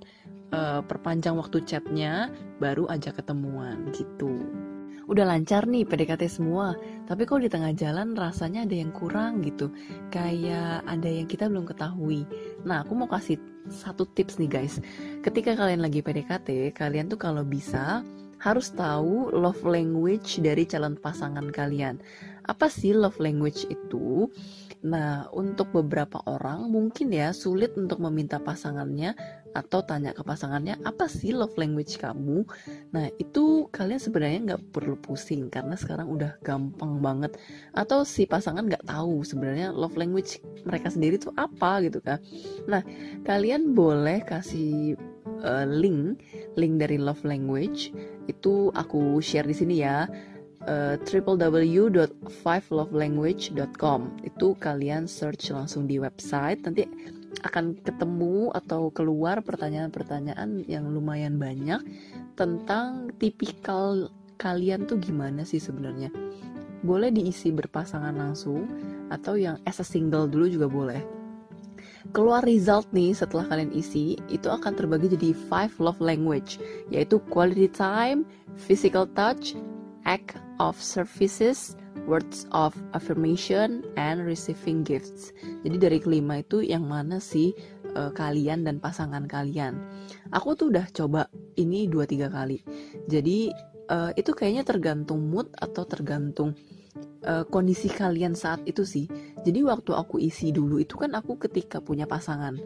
uh, 0.54 0.82
perpanjang 0.86 1.38
waktu 1.38 1.66
chatnya, 1.66 2.30
baru 2.62 2.86
ajak 2.90 3.24
ketemuan 3.24 3.90
gitu 3.94 4.46
udah 5.10 5.26
lancar 5.26 5.66
nih 5.66 5.90
PDKT 5.90 6.30
semua, 6.30 6.78
tapi 7.10 7.26
kok 7.26 7.42
di 7.42 7.50
tengah 7.50 7.74
jalan 7.74 8.14
rasanya 8.14 8.70
ada 8.70 8.78
yang 8.78 8.94
kurang 8.94 9.42
gitu, 9.42 9.74
kayak 10.14 10.86
ada 10.86 11.10
yang 11.10 11.26
kita 11.26 11.50
belum 11.50 11.66
ketahui. 11.66 12.30
Nah, 12.62 12.86
aku 12.86 12.94
mau 12.94 13.10
kasih 13.10 13.42
satu 13.70 14.10
tips 14.18 14.42
nih 14.42 14.50
guys. 14.50 14.82
Ketika 15.22 15.56
kalian 15.56 15.82
lagi 15.86 16.02
PDKT, 16.02 16.74
kalian 16.74 17.08
tuh 17.08 17.22
kalau 17.22 17.46
bisa 17.46 18.04
harus 18.40 18.72
tahu 18.72 19.36
love 19.36 19.62
language 19.68 20.40
dari 20.40 20.64
calon 20.64 20.96
pasangan 20.96 21.52
kalian. 21.52 22.00
Apa 22.48 22.72
sih 22.72 22.96
love 22.96 23.20
language 23.22 23.68
itu? 23.68 24.32
Nah, 24.80 25.28
untuk 25.36 25.76
beberapa 25.76 26.24
orang 26.24 26.72
mungkin 26.72 27.12
ya 27.12 27.36
sulit 27.36 27.76
untuk 27.76 28.00
meminta 28.00 28.40
pasangannya 28.40 29.12
atau 29.54 29.82
tanya 29.82 30.14
ke 30.14 30.22
pasangannya 30.22 30.78
apa 30.86 31.10
sih 31.10 31.34
love 31.34 31.58
language 31.58 31.98
kamu. 31.98 32.46
Nah, 32.94 33.10
itu 33.18 33.70
kalian 33.74 34.02
sebenarnya 34.02 34.40
nggak 34.54 34.64
perlu 34.74 34.96
pusing 35.00 35.50
karena 35.50 35.74
sekarang 35.74 36.10
udah 36.10 36.38
gampang 36.46 37.02
banget. 37.02 37.38
Atau 37.74 38.06
si 38.06 38.30
pasangan 38.30 38.66
nggak 38.66 38.86
tahu 38.86 39.26
sebenarnya 39.26 39.74
love 39.74 39.98
language 39.98 40.42
mereka 40.66 40.94
sendiri 40.94 41.18
tuh 41.18 41.34
apa 41.38 41.82
gitu 41.86 42.02
kan. 42.02 42.22
Nah, 42.70 42.82
kalian 43.26 43.74
boleh 43.74 44.22
kasih 44.26 44.98
uh, 45.44 45.66
link 45.68 46.20
link 46.60 46.80
dari 46.80 46.98
love 47.00 47.24
language 47.24 47.94
itu 48.28 48.72
aku 48.76 49.22
share 49.24 49.48
di 49.48 49.54
sini 49.56 49.80
ya 49.82 50.08
uh, 50.68 50.98
www.fivelovelanguage.com 51.02 54.00
itu 54.28 54.56
kalian 54.60 55.08
search 55.08 55.52
langsung 55.56 55.88
di 55.88 56.00
website 56.00 56.62
nanti 56.66 56.84
akan 57.46 57.80
ketemu 57.80 58.52
atau 58.52 58.92
keluar 58.92 59.40
pertanyaan-pertanyaan 59.46 60.66
yang 60.68 60.90
lumayan 60.90 61.40
banyak 61.40 61.80
tentang 62.36 63.14
tipikal 63.16 64.12
kalian 64.40 64.88
tuh 64.88 65.00
gimana 65.00 65.48
sih 65.48 65.60
sebenarnya? 65.60 66.12
Boleh 66.80 67.12
diisi 67.12 67.52
berpasangan 67.52 68.16
langsung 68.16 68.68
atau 69.12 69.36
yang 69.36 69.60
as 69.68 69.84
a 69.84 69.86
single 69.88 70.28
dulu 70.28 70.48
juga 70.48 70.68
boleh. 70.72 71.02
Keluar 72.16 72.42
result 72.48 72.88
nih 72.96 73.12
setelah 73.12 73.46
kalian 73.46 73.76
isi 73.76 74.16
itu 74.32 74.48
akan 74.48 74.74
terbagi 74.74 75.14
jadi 75.14 75.36
five 75.52 75.76
love 75.78 76.00
language 76.00 76.58
yaitu 76.90 77.20
quality 77.28 77.68
time, 77.70 78.24
physical 78.56 79.06
touch, 79.14 79.54
act 80.08 80.40
of 80.58 80.80
services, 80.80 81.79
words 82.10 82.50
of 82.56 82.74
affirmation, 82.98 83.86
and 83.96 84.24
receiving 84.26 84.82
gifts. 84.82 85.32
Jadi 85.62 85.78
dari 85.78 86.00
kelima 86.02 86.42
itu 86.42 86.66
yang 86.66 86.86
mana 86.90 87.22
sih 87.22 87.54
uh, 87.96 88.10
kalian 88.14 88.66
dan 88.66 88.82
pasangan 88.82 89.30
kalian? 89.30 89.78
Aku 90.34 90.58
tuh 90.58 90.74
udah 90.74 90.86
coba 90.92 91.30
ini 91.58 91.86
dua 91.86 92.10
tiga 92.10 92.30
kali. 92.32 92.62
Jadi 93.06 93.54
uh, 93.90 94.12
itu 94.16 94.32
kayaknya 94.34 94.64
tergantung 94.66 95.28
mood 95.30 95.50
atau 95.58 95.84
tergantung 95.86 96.54
uh, 97.26 97.44
kondisi 97.48 97.90
kalian 97.90 98.38
saat 98.38 98.62
itu 98.66 98.86
sih. 98.86 99.06
Jadi 99.44 99.66
waktu 99.66 99.92
aku 99.96 100.22
isi 100.22 100.54
dulu 100.54 100.80
itu 100.80 100.96
kan 100.96 101.16
aku 101.18 101.38
ketika 101.42 101.82
punya 101.82 102.06
pasangan. 102.06 102.60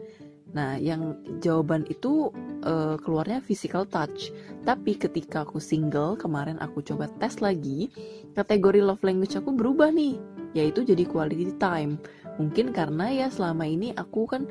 Nah, 0.52 0.76
yang 0.76 1.18
jawaban 1.40 1.88
itu 1.88 2.28
uh, 2.62 3.00
keluarnya 3.00 3.40
physical 3.40 3.88
touch. 3.88 4.28
Tapi 4.62 4.94
ketika 4.94 5.42
aku 5.42 5.58
single, 5.58 6.14
kemarin 6.20 6.60
aku 6.60 6.84
coba 6.84 7.08
tes 7.18 7.40
lagi, 7.40 7.88
kategori 8.36 8.84
love 8.84 9.02
language 9.02 9.34
aku 9.34 9.50
berubah 9.56 9.88
nih, 9.90 10.20
yaitu 10.52 10.84
jadi 10.84 11.08
quality 11.08 11.56
time. 11.56 11.96
Mungkin 12.36 12.70
karena 12.74 13.10
ya 13.10 13.26
selama 13.30 13.64
ini 13.66 13.94
aku 13.96 14.26
kan 14.28 14.46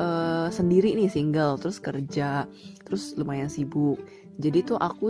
uh, 0.00 0.48
sendiri 0.52 0.92
nih 0.96 1.08
single, 1.08 1.56
terus 1.56 1.78
kerja, 1.80 2.44
terus 2.84 3.16
lumayan 3.16 3.48
sibuk. 3.48 4.00
Jadi 4.36 4.74
tuh 4.74 4.78
aku 4.80 5.08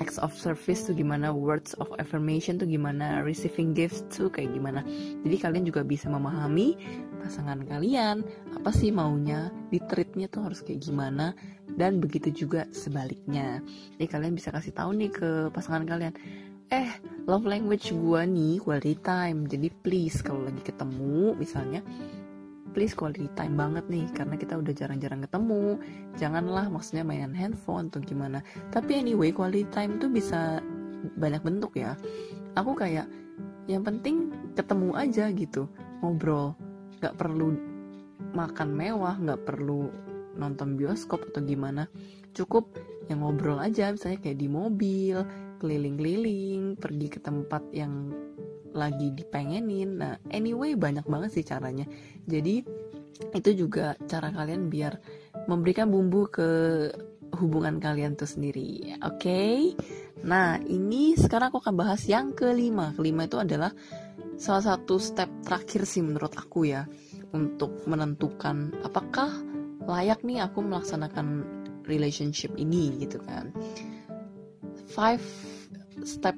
Acts 0.00 0.16
of 0.16 0.32
service 0.32 0.88
tuh 0.88 0.96
gimana? 0.96 1.28
Words 1.28 1.76
of 1.78 1.92
affirmation 2.00 2.56
tuh 2.56 2.64
gimana? 2.64 3.20
Receiving 3.20 3.76
gifts 3.76 4.00
tuh 4.08 4.32
kayak 4.32 4.56
gimana? 4.56 4.80
Jadi 5.28 5.36
kalian 5.36 5.64
juga 5.68 5.84
bisa 5.84 6.08
memahami 6.08 6.80
pasangan 7.20 7.60
kalian. 7.68 8.24
Apa 8.56 8.72
sih 8.72 8.88
maunya? 8.88 9.52
Di 9.68 9.78
treatnya 9.84 10.26
tuh 10.26 10.48
harus 10.48 10.64
kayak 10.64 10.88
gimana 10.88 11.36
dan 11.76 12.00
begitu 12.00 12.32
juga 12.32 12.64
sebaliknya. 12.72 13.60
Jadi 13.96 14.06
kalian 14.08 14.34
bisa 14.34 14.50
kasih 14.50 14.72
tahu 14.72 14.96
nih 14.96 15.12
ke 15.12 15.28
pasangan 15.52 15.84
kalian 15.84 16.16
eh 16.72 16.90
love 17.30 17.46
language 17.46 17.94
gue 17.94 18.22
nih 18.26 18.58
quality 18.58 18.96
time. 19.04 19.46
Jadi 19.46 19.68
please 19.84 20.24
kalau 20.24 20.42
lagi 20.48 20.64
ketemu 20.64 21.36
misalnya 21.38 21.84
please 22.74 22.92
quality 22.92 23.30
time 23.32 23.56
banget 23.56 23.88
nih 23.88 24.04
karena 24.12 24.34
kita 24.34 24.58
udah 24.58 24.72
jarang-jarang 24.74 25.22
ketemu. 25.22 25.78
Janganlah 26.18 26.66
maksudnya 26.72 27.04
mainan 27.06 27.36
handphone 27.36 27.92
atau 27.92 28.02
gimana. 28.02 28.42
Tapi 28.72 28.98
anyway 28.98 29.30
quality 29.30 29.68
time 29.70 30.00
tuh 30.00 30.10
bisa 30.10 30.64
banyak 31.16 31.44
bentuk 31.44 31.76
ya. 31.76 31.94
Aku 32.58 32.72
kayak 32.72 33.06
yang 33.68 33.84
penting 33.84 34.32
ketemu 34.56 34.96
aja 34.96 35.30
gitu. 35.30 35.68
Ngobrol. 36.00 36.56
Nggak 36.98 37.14
perlu 37.20 37.56
makan 38.36 38.68
mewah 38.76 39.16
nggak 39.16 39.48
perlu 39.48 39.88
nonton 40.36 40.76
bioskop 40.76 41.32
atau 41.32 41.42
gimana 41.42 41.88
cukup 42.36 42.68
yang 43.08 43.24
ngobrol 43.24 43.56
aja 43.58 43.90
misalnya 43.90 44.20
kayak 44.20 44.38
di 44.38 44.48
mobil 44.50 45.24
keliling-keliling 45.58 46.76
pergi 46.76 47.08
ke 47.08 47.18
tempat 47.24 47.64
yang 47.72 48.12
lagi 48.76 49.08
dipengenin. 49.16 49.96
Nah 49.96 50.20
anyway 50.28 50.76
banyak 50.76 51.08
banget 51.08 51.30
sih 51.32 51.44
caranya. 51.48 51.88
Jadi 52.28 52.60
itu 53.32 53.50
juga 53.56 53.96
cara 54.04 54.28
kalian 54.28 54.68
biar 54.68 55.00
memberikan 55.48 55.88
bumbu 55.88 56.28
ke 56.28 56.48
hubungan 57.40 57.80
kalian 57.80 58.14
tuh 58.14 58.28
sendiri 58.28 58.96
oke? 59.00 59.18
Okay? 59.20 59.72
nah 60.24 60.56
ini 60.64 61.12
sekarang 61.12 61.52
aku 61.52 61.64
akan 61.64 61.76
bahas 61.76 62.04
yang 62.04 62.36
kelima. 62.36 62.92
Kelima 62.92 63.24
itu 63.24 63.40
adalah 63.40 63.72
salah 64.36 64.76
satu 64.76 65.00
step 65.00 65.28
terakhir 65.44 65.88
sih 65.88 66.04
menurut 66.04 66.36
aku 66.36 66.68
ya 66.68 66.84
untuk 67.32 67.84
menentukan 67.88 68.72
apakah 68.84 69.32
layak 69.86 70.20
nih 70.26 70.42
aku 70.42 70.62
melaksanakan 70.62 71.46
relationship 71.86 72.52
ini 72.58 72.94
gitu 73.00 73.22
kan. 73.22 73.54
Five 74.90 75.22
step 76.02 76.34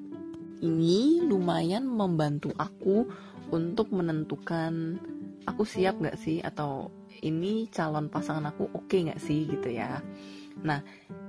ini 0.60 1.24
lumayan 1.24 1.88
membantu 1.88 2.52
aku 2.60 3.08
untuk 3.48 3.88
menentukan 3.90 5.00
aku 5.48 5.64
siap 5.64 5.98
nggak 5.98 6.20
sih? 6.20 6.44
Atau 6.44 6.92
ini 7.24 7.66
calon 7.72 8.12
pasangan 8.12 8.52
aku 8.52 8.68
oke 8.76 8.86
okay 8.86 9.08
nggak 9.08 9.22
sih? 9.22 9.48
gitu 9.48 9.72
ya. 9.72 10.04
Nah 10.62 10.84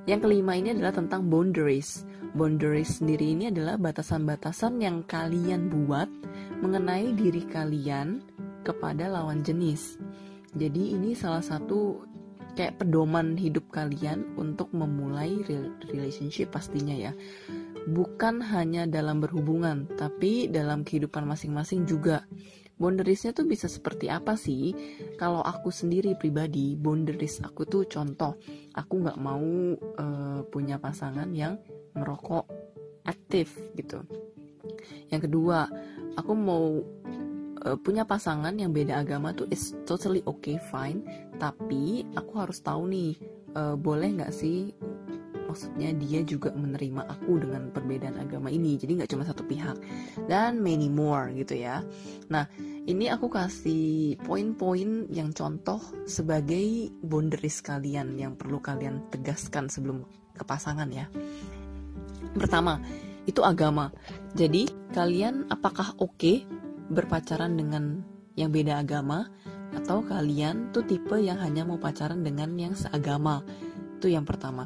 yang 0.09 0.19
kelima 0.19 0.57
ini 0.59 0.75
adalah 0.75 0.93
tentang 0.93 1.31
boundaries. 1.31 2.03
Boundaries 2.35 3.01
sendiri 3.01 3.33
ini 3.33 3.49
adalah 3.49 3.79
batasan-batasan 3.81 4.81
yang 4.83 5.01
kalian 5.09 5.69
buat 5.69 6.09
mengenai 6.61 7.15
diri 7.17 7.41
kalian 7.49 8.21
kepada 8.61 9.09
lawan 9.09 9.41
jenis. 9.41 9.97
Jadi 10.57 10.97
ini 10.97 11.13
salah 11.13 11.45
satu 11.45 12.08
kayak 12.59 12.75
pedoman 12.75 13.39
hidup 13.39 13.71
kalian 13.71 14.35
untuk 14.35 14.67
memulai 14.75 15.39
relationship 15.87 16.51
pastinya 16.51 16.91
ya 16.91 17.15
bukan 17.87 18.43
hanya 18.43 18.83
dalam 18.83 19.23
berhubungan 19.23 19.87
tapi 19.95 20.51
dalam 20.51 20.83
kehidupan 20.83 21.23
masing-masing 21.23 21.87
juga 21.87 22.27
boundariesnya 22.79 23.35
tuh 23.35 23.43
bisa 23.43 23.67
seperti 23.67 24.07
apa 24.07 24.39
sih? 24.39 24.71
Kalau 25.19 25.43
aku 25.43 25.67
sendiri 25.67 26.15
pribadi, 26.15 26.79
boundaries 26.79 27.43
aku 27.43 27.67
tuh 27.67 27.83
contoh, 27.85 28.39
aku 28.71 28.93
nggak 29.03 29.19
mau 29.19 29.75
uh, 29.99 30.39
punya 30.47 30.79
pasangan 30.79 31.27
yang 31.35 31.59
merokok 31.91 32.47
aktif 33.03 33.51
gitu. 33.75 33.99
Yang 35.11 35.27
kedua, 35.27 35.67
aku 36.15 36.33
mau 36.33 36.79
uh, 37.65 37.77
punya 37.79 38.03
pasangan 38.07 38.55
yang 38.55 38.71
beda 38.71 39.01
agama 39.01 39.35
tuh 39.35 39.47
is 39.51 39.75
totally 39.83 40.23
okay 40.27 40.59
fine, 40.69 41.03
tapi 41.41 42.05
aku 42.15 42.33
harus 42.39 42.59
tahu 42.63 42.87
nih 42.91 43.15
uh, 43.55 43.75
boleh 43.75 44.19
nggak 44.19 44.33
sih 44.33 44.71
maksudnya 45.49 45.89
dia 45.97 46.21
juga 46.21 46.53
menerima 46.53 47.09
aku 47.09 47.41
dengan 47.41 47.73
perbedaan 47.73 48.21
agama 48.21 48.53
ini? 48.53 48.77
Jadi 48.77 49.01
nggak 49.01 49.09
cuma 49.09 49.25
satu 49.25 49.41
pihak 49.41 49.81
dan 50.29 50.61
many 50.61 50.93
more 50.93 51.33
gitu 51.33 51.57
ya. 51.57 51.81
Nah 52.29 52.45
ini 52.85 53.09
aku 53.09 53.25
kasih 53.33 54.21
poin-poin 54.21 55.09
yang 55.09 55.33
contoh 55.33 55.81
sebagai 56.05 56.93
boundaries 57.01 57.65
kalian 57.65 58.13
yang 58.13 58.37
perlu 58.37 58.61
kalian 58.61 59.09
tegaskan 59.09 59.73
sebelum 59.73 60.05
ke 60.37 60.45
pasangan 60.45 60.87
ya. 60.93 61.09
Pertama 62.37 62.77
itu 63.25 63.41
agama. 63.41 63.89
Jadi 64.37 64.69
kalian 64.93 65.49
apakah 65.49 65.97
oke 65.97 66.13
okay 66.13 66.37
berpacaran 66.89 67.55
dengan 67.55 68.03
yang 68.33 68.49
beda 68.49 68.81
agama 68.81 69.29
atau 69.77 70.01
kalian 70.01 70.73
tuh 70.73 70.85
tipe 70.85 71.17
yang 71.21 71.37
hanya 71.37 71.61
mau 71.61 71.77
pacaran 71.77 72.25
dengan 72.25 72.57
yang 72.57 72.73
seagama 72.73 73.45
itu 74.01 74.09
yang 74.09 74.25
pertama 74.25 74.65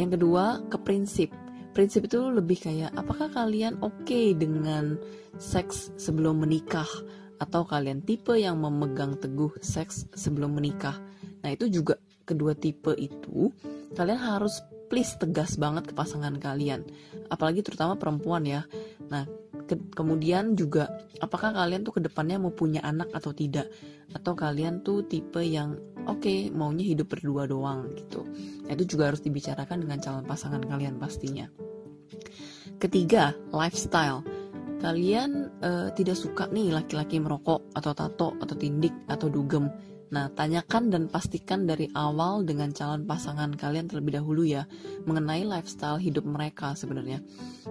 yang 0.00 0.10
kedua, 0.12 0.64
ke 0.72 0.80
prinsip. 0.80 1.28
Prinsip 1.72 2.08
itu 2.08 2.20
lebih 2.20 2.60
kayak 2.60 2.92
apakah 2.96 3.32
kalian 3.32 3.80
oke 3.80 4.04
okay 4.04 4.36
dengan 4.36 4.96
seks 5.40 5.92
sebelum 5.96 6.44
menikah 6.44 6.88
atau 7.40 7.64
kalian 7.64 8.04
tipe 8.04 8.36
yang 8.36 8.60
memegang 8.60 9.16
teguh 9.16 9.52
seks 9.60 10.08
sebelum 10.12 10.56
menikah. 10.56 10.96
Nah, 11.44 11.50
itu 11.52 11.68
juga 11.68 11.96
kedua 12.28 12.52
tipe 12.56 12.92
itu 12.96 13.50
kalian 13.96 14.20
harus 14.20 14.60
please 14.92 15.16
tegas 15.16 15.56
banget 15.56 15.88
ke 15.88 15.94
pasangan 15.96 16.36
kalian. 16.36 16.84
Apalagi 17.32 17.64
terutama 17.64 17.96
perempuan 17.96 18.44
ya. 18.44 18.68
Nah, 19.08 19.24
ke 19.72 19.80
kemudian 19.96 20.52
juga 20.52 20.92
apakah 21.24 21.56
kalian 21.56 21.80
tuh 21.80 21.96
ke 21.96 22.00
depannya 22.04 22.36
mau 22.36 22.52
punya 22.52 22.84
anak 22.84 23.08
atau 23.16 23.32
tidak? 23.32 23.72
Atau 24.12 24.36
kalian 24.36 24.84
tuh 24.84 25.08
tipe 25.08 25.40
yang 25.40 25.80
oke 26.04 26.20
okay, 26.20 26.52
maunya 26.52 26.84
hidup 26.84 27.08
berdua 27.08 27.48
doang 27.48 27.88
gitu. 27.96 28.28
Nah, 28.68 28.72
itu 28.76 28.96
juga 28.96 29.08
harus 29.08 29.24
dibicarakan 29.24 29.88
dengan 29.88 29.98
calon 30.04 30.28
pasangan 30.28 30.60
kalian 30.60 31.00
pastinya. 31.00 31.48
Ketiga 32.76 33.32
lifestyle. 33.54 34.20
Kalian 34.82 35.62
uh, 35.62 35.88
tidak 35.94 36.18
suka 36.18 36.50
nih 36.50 36.74
laki-laki 36.74 37.22
merokok 37.22 37.70
atau 37.72 37.94
tato 37.94 38.34
atau 38.42 38.54
tindik 38.58 38.92
atau 39.06 39.30
dugem. 39.30 39.70
Nah, 40.12 40.28
tanyakan 40.28 40.92
dan 40.92 41.02
pastikan 41.08 41.64
dari 41.64 41.88
awal 41.96 42.44
dengan 42.44 42.68
calon 42.76 43.08
pasangan 43.08 43.56
kalian 43.56 43.88
terlebih 43.88 44.20
dahulu 44.20 44.44
ya 44.44 44.68
mengenai 45.08 45.48
lifestyle 45.48 45.96
hidup 45.96 46.28
mereka 46.28 46.76
sebenarnya. 46.76 47.24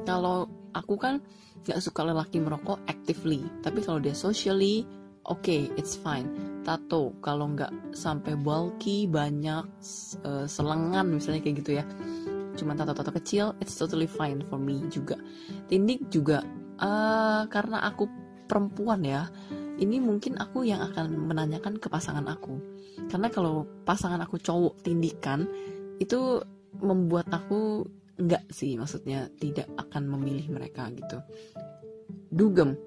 Kalau 0.10 0.50
aku 0.74 0.96
kan 0.98 1.22
gak 1.67 1.80
suka 1.82 2.08
lelaki 2.08 2.41
merokok 2.41 2.82
actively, 2.89 3.45
tapi 3.62 3.82
kalau 3.86 4.02
dia 4.02 4.15
socially, 4.15 4.86
oke, 5.30 5.41
okay, 5.45 5.69
it's 5.78 5.93
fine. 5.97 6.28
Tato 6.62 7.17
kalau 7.26 7.58
nggak 7.58 7.97
sampai 7.97 8.38
bulky 8.38 9.10
banyak 9.10 9.65
uh, 10.21 10.45
selengan 10.45 11.10
misalnya 11.10 11.41
kayak 11.41 11.58
gitu 11.65 11.71
ya. 11.82 11.86
Cuma 12.54 12.78
tato-tato 12.78 13.10
kecil, 13.17 13.58
it's 13.58 13.74
totally 13.74 14.06
fine 14.06 14.45
for 14.45 14.62
me 14.62 14.86
juga. 14.93 15.17
Tindik 15.65 16.13
juga 16.13 16.45
uh, 16.82 17.50
karena 17.50 17.86
aku 17.86 18.10
perempuan 18.50 19.02
ya 19.06 19.30
ini 19.80 19.97
mungkin 19.97 20.36
aku 20.38 20.67
yang 20.67 20.84
akan 20.91 21.15
menanyakan 21.32 21.80
ke 21.80 21.88
pasangan 21.88 22.28
aku 22.28 22.60
karena 23.08 23.32
kalau 23.32 23.63
pasangan 23.88 24.19
aku 24.19 24.36
cowok 24.38 24.84
tindikan 24.84 25.47
itu 26.02 26.43
membuat 26.84 27.32
aku 27.32 27.88
enggak 28.22 28.46
sih 28.54 28.78
maksudnya 28.78 29.28
tidak 29.42 29.68
akan 29.78 30.08
memilih 30.18 30.48
mereka 30.54 30.88
gitu. 30.94 31.18
Dugem. 32.32 32.78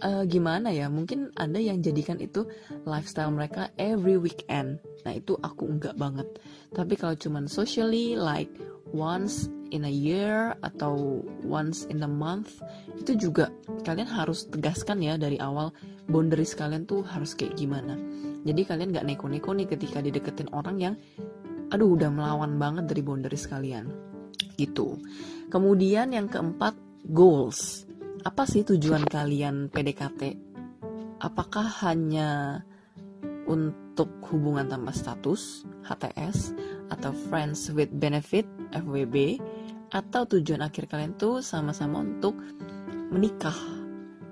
Uh, 0.00 0.24
gimana 0.26 0.72
ya? 0.72 0.88
Mungkin 0.88 1.36
ada 1.36 1.60
yang 1.60 1.84
jadikan 1.84 2.18
itu 2.18 2.48
lifestyle 2.88 3.30
mereka 3.30 3.68
every 3.76 4.16
weekend. 4.16 4.80
Nah 5.04 5.12
itu 5.14 5.36
aku 5.38 5.68
enggak 5.68 5.94
banget. 6.00 6.26
Tapi 6.72 6.96
kalau 6.96 7.14
cuman 7.14 7.46
socially 7.46 8.16
like 8.16 8.50
once 8.90 9.46
in 9.70 9.86
a 9.86 9.92
year 9.92 10.56
atau 10.66 11.22
once 11.46 11.86
in 11.86 12.02
a 12.02 12.10
month 12.10 12.58
itu 12.98 13.14
juga 13.14 13.54
kalian 13.86 14.08
harus 14.10 14.50
tegaskan 14.50 14.98
ya 14.98 15.14
dari 15.14 15.38
awal 15.38 15.70
boundaries 16.10 16.58
kalian 16.58 16.88
tuh 16.88 17.06
harus 17.06 17.38
kayak 17.38 17.54
gimana. 17.54 17.94
Jadi 18.42 18.66
kalian 18.66 18.90
gak 18.90 19.06
neko-neko 19.06 19.54
nih 19.54 19.68
ketika 19.68 20.02
dideketin 20.02 20.50
orang 20.50 20.76
yang 20.80 20.94
aduh 21.70 21.94
udah 21.94 22.10
melawan 22.10 22.58
banget 22.58 22.90
dari 22.90 23.02
boundaries 23.04 23.46
kalian 23.46 24.09
gitu 24.56 25.00
kemudian 25.48 26.12
yang 26.12 26.26
keempat 26.26 26.76
goals 27.10 27.84
apa 28.24 28.44
sih 28.44 28.64
tujuan 28.64 29.04
kalian 29.08 29.72
PDKT 29.72 30.36
apakah 31.20 31.66
hanya 31.84 32.62
untuk 33.50 34.08
hubungan 34.30 34.70
tanpa 34.70 34.94
status 34.94 35.66
HTS 35.82 36.54
atau 36.94 37.10
friends 37.28 37.66
with 37.74 37.90
benefit 37.90 38.46
FWB 38.70 39.42
atau 39.90 40.22
tujuan 40.22 40.62
akhir 40.62 40.86
kalian 40.86 41.18
tuh 41.18 41.42
sama-sama 41.42 42.06
untuk 42.06 42.38
menikah. 43.10 43.56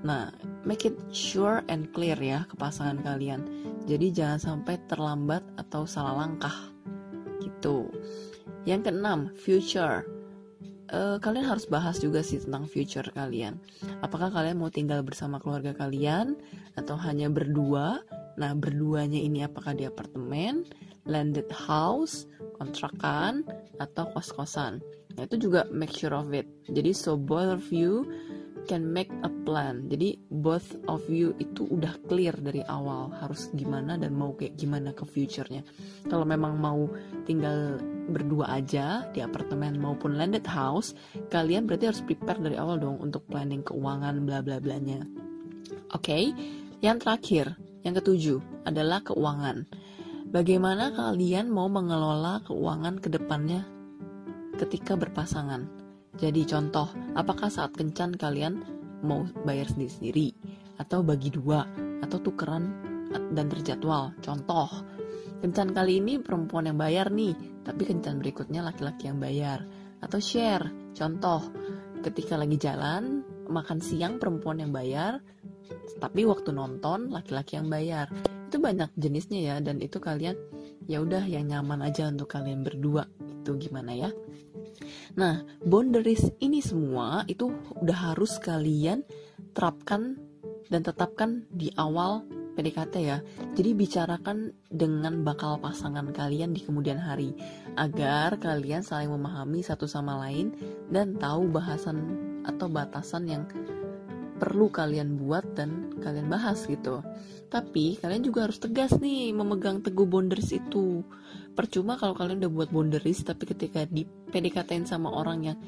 Nah, 0.07 0.31
make 0.63 0.87
it 0.87 0.95
sure 1.11 1.67
and 1.67 1.91
clear 1.91 2.15
ya 2.15 2.47
ke 2.47 2.55
pasangan 2.55 3.03
kalian. 3.03 3.43
Jadi 3.91 4.15
jangan 4.15 4.39
sampai 4.39 4.79
terlambat 4.87 5.43
atau 5.59 5.83
salah 5.83 6.15
langkah. 6.23 6.55
Gitu. 7.43 7.91
Yang 8.69 8.93
keenam, 8.93 9.33
future. 9.33 10.05
Uh, 10.93 11.17
kalian 11.25 11.49
harus 11.49 11.65
bahas 11.65 11.97
juga 12.05 12.21
sih 12.21 12.37
tentang 12.37 12.69
future 12.69 13.09
kalian. 13.17 13.57
Apakah 14.05 14.29
kalian 14.29 14.61
mau 14.61 14.69
tinggal 14.69 15.01
bersama 15.01 15.41
keluarga 15.41 15.73
kalian 15.73 16.37
atau 16.77 16.93
hanya 17.01 17.33
berdua? 17.33 18.05
Nah, 18.37 18.53
berduanya 18.53 19.17
ini 19.17 19.41
apakah 19.41 19.73
di 19.73 19.89
apartemen, 19.89 20.69
landed 21.09 21.49
house, 21.49 22.29
kontrakan, 22.61 23.41
atau 23.81 24.05
kos-kosan? 24.13 24.85
Nah, 25.17 25.25
itu 25.25 25.49
juga 25.49 25.65
make 25.73 25.97
sure 25.97 26.13
of 26.13 26.29
it. 26.37 26.45
Jadi 26.69 26.93
so 26.93 27.17
both 27.17 27.49
of 27.49 27.65
you 27.73 28.05
can 28.69 28.85
make 28.85 29.09
a 29.25 29.33
plan. 29.49 29.89
Jadi 29.89 30.21
both 30.29 30.77
of 30.87 31.01
you 31.09 31.33
itu 31.41 31.65
udah 31.65 31.97
clear 32.05 32.37
dari 32.37 32.61
awal 32.69 33.09
harus 33.17 33.49
gimana 33.57 33.97
dan 33.97 34.13
mau 34.13 34.37
kayak 34.37 34.61
gimana 34.61 34.93
ke 34.93 35.09
future-nya. 35.09 35.65
Kalau 36.05 36.29
memang 36.29 36.61
mau 36.61 36.85
tinggal 37.25 37.81
berdua 38.13 38.61
aja 38.61 39.09
di 39.09 39.25
apartemen 39.25 39.81
maupun 39.81 40.21
landed 40.21 40.45
house, 40.45 40.93
kalian 41.33 41.65
berarti 41.65 41.89
harus 41.89 42.05
prepare 42.05 42.45
dari 42.45 42.61
awal 42.61 42.77
dong 42.77 43.01
untuk 43.01 43.25
planning 43.25 43.65
keuangan 43.65 44.21
bla 44.29 44.45
bla 44.45 44.61
blanya. 44.61 45.01
Oke, 45.97 46.05
okay? 46.13 46.25
yang 46.85 47.01
terakhir, 47.01 47.57
yang 47.83 47.97
ketujuh 47.97 48.69
adalah 48.69 49.01
keuangan. 49.01 49.65
Bagaimana 50.29 50.93
kalian 50.93 51.49
mau 51.49 51.73
mengelola 51.73 52.45
keuangan 52.45 53.01
ke 53.01 53.09
depannya 53.09 53.65
ketika 54.61 54.93
berpasangan. 54.93 55.88
Jadi 56.19 56.43
contoh, 56.51 56.91
apakah 57.15 57.47
saat 57.47 57.79
kencan 57.79 58.19
kalian 58.19 58.67
mau 59.07 59.23
bayar 59.47 59.71
sendiri-sendiri 59.71 60.35
atau 60.83 61.07
bagi 61.07 61.31
dua 61.31 61.63
atau 62.03 62.19
tukeran 62.19 62.75
dan 63.33 63.47
terjadwal. 63.47 64.13
Contoh, 64.21 64.69
kencan 65.41 65.73
kali 65.73 66.03
ini 66.03 66.19
perempuan 66.19 66.67
yang 66.67 66.79
bayar 66.79 67.09
nih, 67.15 67.63
tapi 67.63 67.87
kencan 67.87 68.19
berikutnya 68.19 68.67
laki-laki 68.67 69.09
yang 69.09 69.23
bayar. 69.23 69.63
Atau 70.03 70.19
share, 70.19 70.95
contoh, 70.95 71.43
ketika 72.03 72.39
lagi 72.39 72.59
jalan 72.59 73.23
makan 73.49 73.79
siang 73.81 74.21
perempuan 74.21 74.61
yang 74.63 74.71
bayar, 74.75 75.23
tapi 75.99 76.23
waktu 76.29 76.55
nonton 76.55 77.11
laki-laki 77.11 77.59
yang 77.59 77.71
bayar. 77.73 78.11
Itu 78.49 78.61
banyak 78.61 78.97
jenisnya 78.97 79.41
ya 79.45 79.57
dan 79.61 79.81
itu 79.85 80.01
kalian 80.01 80.37
ya 80.89 81.05
udah 81.05 81.21
yang 81.29 81.53
nyaman 81.53 81.85
aja 81.85 82.09
untuk 82.09 82.33
kalian 82.33 82.65
berdua. 82.65 83.05
Itu 83.45 83.61
gimana 83.61 83.93
ya? 83.93 84.11
Nah, 85.19 85.43
boundaries 85.65 86.31
ini 86.43 86.63
semua 86.63 87.25
itu 87.31 87.51
udah 87.79 88.13
harus 88.13 88.39
kalian 88.39 89.03
terapkan 89.53 90.17
dan 90.69 90.85
tetapkan 90.85 91.49
di 91.49 91.73
awal 91.75 92.23
PDKT 92.59 92.95
ya. 92.99 93.23
Jadi 93.55 93.71
bicarakan 93.71 94.51
dengan 94.67 95.23
bakal 95.23 95.63
pasangan 95.63 96.11
kalian 96.11 96.51
di 96.51 96.67
kemudian 96.67 96.99
hari 96.99 97.31
agar 97.79 98.35
kalian 98.43 98.83
saling 98.83 99.15
memahami 99.15 99.63
satu 99.63 99.87
sama 99.87 100.19
lain 100.27 100.51
dan 100.91 101.15
tahu 101.15 101.47
bahasan 101.47 102.19
atau 102.43 102.67
batasan 102.67 103.31
yang 103.31 103.47
perlu 104.39 104.71
kalian 104.71 105.19
buat 105.19 105.47
dan 105.55 105.95
kalian 106.03 106.27
bahas 106.31 106.67
gitu. 106.67 107.03
Tapi 107.51 107.99
kalian 107.99 108.23
juga 108.27 108.47
harus 108.47 108.63
tegas 108.63 108.95
nih 108.99 109.35
memegang 109.35 109.83
teguh 109.83 110.07
boundaries 110.07 110.55
itu. 110.55 111.03
Percuma 111.59 111.99
kalau 111.99 112.15
kalian 112.15 112.39
udah 112.39 112.53
buat 112.55 112.71
boundaries 112.71 113.27
tapi 113.27 113.51
ketika 113.51 113.83
di 113.91 114.07
PDKT 114.07 114.87
sama 114.87 115.11
orang 115.11 115.39
yang 115.43 115.59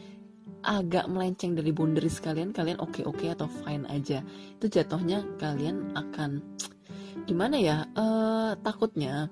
agak 0.62 1.10
melenceng 1.10 1.58
dari 1.58 1.74
boundaries 1.74 2.22
kalian, 2.22 2.54
kalian 2.54 2.78
oke-oke 2.78 3.26
atau 3.26 3.50
fine 3.50 3.90
aja. 3.90 4.22
Itu 4.54 4.70
jatuhnya 4.70 5.26
kalian 5.42 5.98
akan 5.98 6.38
gimana 7.26 7.58
ya? 7.58 7.90
Uh, 7.98 8.54
takutnya 8.62 9.26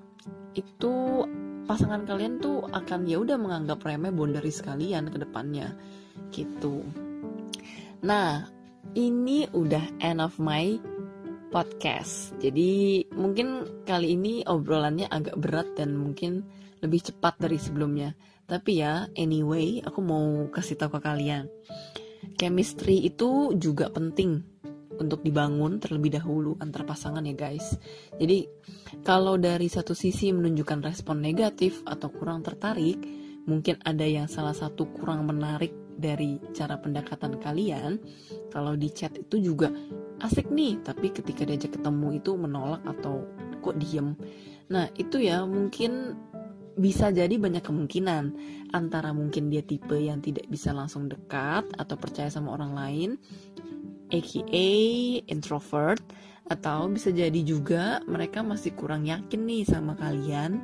itu 0.51 1.23
pasangan 1.69 2.03
kalian 2.03 2.41
tuh 2.43 2.65
akan 2.65 3.07
ya 3.07 3.21
udah 3.21 3.39
menganggap 3.39 3.79
remeh 3.85 4.11
boundaries 4.11 4.59
kalian 4.59 5.07
ke 5.13 5.21
depannya 5.21 5.79
gitu. 6.35 6.83
Nah, 8.03 8.51
ini 8.97 9.45
udah 9.53 10.01
end 10.01 10.19
of 10.19 10.35
my 10.41 10.75
podcast. 11.49 12.37
Jadi 12.37 13.03
mungkin 13.13 13.65
kali 13.83 14.15
ini 14.15 14.45
obrolannya 14.45 15.09
agak 15.09 15.35
berat 15.37 15.67
dan 15.75 15.97
mungkin 15.97 16.45
lebih 16.79 17.11
cepat 17.11 17.41
dari 17.41 17.59
sebelumnya. 17.59 18.15
Tapi 18.49 18.81
ya, 18.81 19.05
anyway, 19.13 19.83
aku 19.83 19.99
mau 20.01 20.49
kasih 20.49 20.79
tahu 20.79 20.97
ke 20.97 20.99
kalian. 21.05 21.45
Chemistry 22.39 23.05
itu 23.05 23.53
juga 23.59 23.91
penting 23.93 24.41
untuk 24.99 25.23
dibangun 25.23 25.79
terlebih 25.79 26.19
dahulu 26.19 26.59
antar 26.59 26.83
pasangan 26.83 27.23
ya 27.23 27.33
guys. 27.33 27.79
Jadi 28.19 28.45
kalau 29.01 29.39
dari 29.39 29.71
satu 29.71 29.95
sisi 29.95 30.35
menunjukkan 30.35 30.83
respon 30.83 31.23
negatif 31.23 31.81
atau 31.87 32.11
kurang 32.11 32.43
tertarik, 32.43 32.99
mungkin 33.47 33.79
ada 33.87 34.03
yang 34.03 34.27
salah 34.27 34.53
satu 34.53 34.91
kurang 34.91 35.25
menarik 35.25 35.88
dari 35.99 36.39
cara 36.55 36.79
pendekatan 36.79 37.37
kalian, 37.37 37.99
kalau 38.49 38.73
di 38.73 38.89
chat 38.89 39.13
itu 39.19 39.37
juga 39.37 39.69
asik 40.23 40.49
nih, 40.49 40.79
tapi 40.81 41.11
ketika 41.11 41.43
diajak 41.43 41.75
ketemu 41.75 42.17
itu 42.17 42.31
menolak 42.39 42.81
atau 42.87 43.27
kok 43.59 43.75
diem. 43.77 44.15
Nah, 44.71 44.87
itu 44.95 45.19
ya 45.19 45.43
mungkin 45.43 46.15
bisa 46.79 47.11
jadi 47.11 47.35
banyak 47.35 47.59
kemungkinan 47.59 48.23
antara 48.71 49.11
mungkin 49.11 49.51
dia 49.51 49.59
tipe 49.59 49.99
yang 49.99 50.23
tidak 50.23 50.47
bisa 50.47 50.71
langsung 50.71 51.11
dekat 51.11 51.67
atau 51.75 51.95
percaya 51.99 52.31
sama 52.31 52.55
orang 52.55 52.71
lain, 52.71 53.09
aka 54.07 54.69
introvert, 55.27 55.99
atau 56.49 56.89
bisa 56.89 57.13
jadi 57.13 57.41
juga 57.45 58.01
mereka 58.09 58.41
masih 58.41 58.73
kurang 58.73 59.05
yakin 59.05 59.45
nih 59.45 59.63
sama 59.69 59.93
kalian 59.93 60.57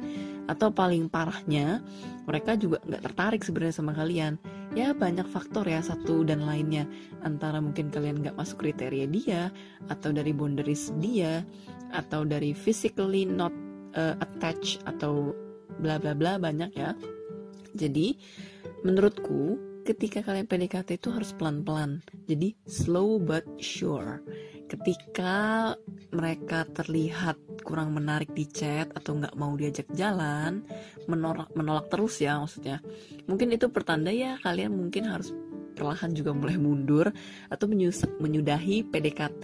atau 0.45 0.69
paling 0.69 1.09
parahnya 1.09 1.81
mereka 2.25 2.57
juga 2.57 2.81
nggak 2.85 3.03
tertarik 3.05 3.41
sebenarnya 3.45 3.75
sama 3.77 3.93
kalian. 3.93 4.41
Ya 4.73 4.91
banyak 4.91 5.29
faktor 5.29 5.69
ya 5.69 5.79
satu 5.79 6.25
dan 6.25 6.43
lainnya. 6.43 6.89
Antara 7.21 7.61
mungkin 7.61 7.93
kalian 7.93 8.25
nggak 8.25 8.35
masuk 8.35 8.65
kriteria 8.65 9.05
dia 9.07 9.53
atau 9.87 10.09
dari 10.11 10.33
boundaries 10.33 10.91
dia 10.97 11.45
atau 11.93 12.25
dari 12.25 12.51
physically 12.51 13.23
not 13.23 13.53
uh, 13.93 14.17
attached 14.19 14.81
atau 14.89 15.31
bla 15.79 16.01
bla 16.01 16.17
bla 16.17 16.41
banyak 16.41 16.73
ya. 16.73 16.97
Jadi 17.77 18.17
menurutku 18.81 19.61
ketika 19.85 20.25
kalian 20.25 20.49
PDKT 20.49 20.97
itu 20.97 21.13
harus 21.13 21.29
pelan-pelan. 21.37 22.01
Jadi 22.25 22.57
slow 22.65 23.21
but 23.21 23.45
sure 23.61 24.19
ketika 24.65 25.73
mereka 26.09 26.65
terlihat 26.69 27.37
kurang 27.61 27.93
menarik 27.93 28.33
di 28.33 28.45
chat 28.49 28.89
atau 28.93 29.17
nggak 29.17 29.37
mau 29.37 29.53
diajak 29.53 29.89
jalan 29.93 30.65
menolak 31.05 31.49
menolak 31.53 31.89
terus 31.89 32.21
ya 32.21 32.41
maksudnya. 32.41 32.81
Mungkin 33.29 33.53
itu 33.53 33.69
pertanda 33.69 34.09
ya 34.09 34.37
kalian 34.41 34.73
mungkin 34.73 35.09
harus 35.09 35.33
perlahan 35.75 36.15
juga 36.15 36.31
mulai 36.31 36.55
mundur 36.55 37.11
atau 37.51 37.67
menyudahi 38.23 38.87
PDKT 38.87 39.43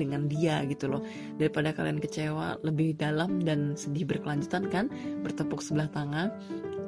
dengan 0.00 0.24
dia 0.24 0.64
gitu 0.64 0.88
loh. 0.88 1.04
Daripada 1.36 1.76
kalian 1.76 2.00
kecewa 2.00 2.64
lebih 2.64 2.96
dalam 2.96 3.44
dan 3.44 3.76
sedih 3.76 4.08
berkelanjutan 4.08 4.72
kan? 4.72 4.88
Bertepuk 5.20 5.60
sebelah 5.60 5.92
tangan 5.92 6.32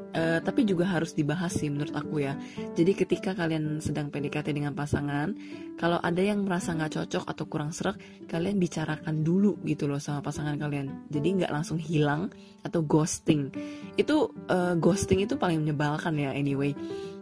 Uh, 0.08 0.40
tapi 0.40 0.64
juga 0.64 0.88
harus 0.88 1.12
dibahas 1.12 1.52
sih 1.52 1.68
menurut 1.68 1.92
aku 1.92 2.24
ya. 2.24 2.32
Jadi 2.72 2.96
ketika 2.96 3.36
kalian 3.36 3.84
sedang 3.84 4.08
PDKT 4.08 4.56
dengan 4.56 4.72
pasangan, 4.72 5.36
kalau 5.76 6.00
ada 6.00 6.24
yang 6.24 6.48
merasa 6.48 6.72
nggak 6.72 6.96
cocok 6.96 7.24
atau 7.28 7.44
kurang 7.44 7.76
serak, 7.76 8.00
kalian 8.24 8.56
bicarakan 8.56 9.20
dulu 9.20 9.60
gitu 9.68 9.84
loh 9.84 10.00
sama 10.00 10.24
pasangan 10.24 10.56
kalian. 10.56 11.12
Jadi 11.12 11.44
nggak 11.44 11.52
langsung 11.52 11.76
hilang 11.76 12.32
atau 12.64 12.80
ghosting. 12.80 13.52
Itu 14.00 14.32
uh, 14.48 14.74
ghosting 14.80 15.28
itu 15.28 15.36
paling 15.36 15.60
menyebalkan 15.60 16.16
ya 16.16 16.32
anyway. 16.32 16.72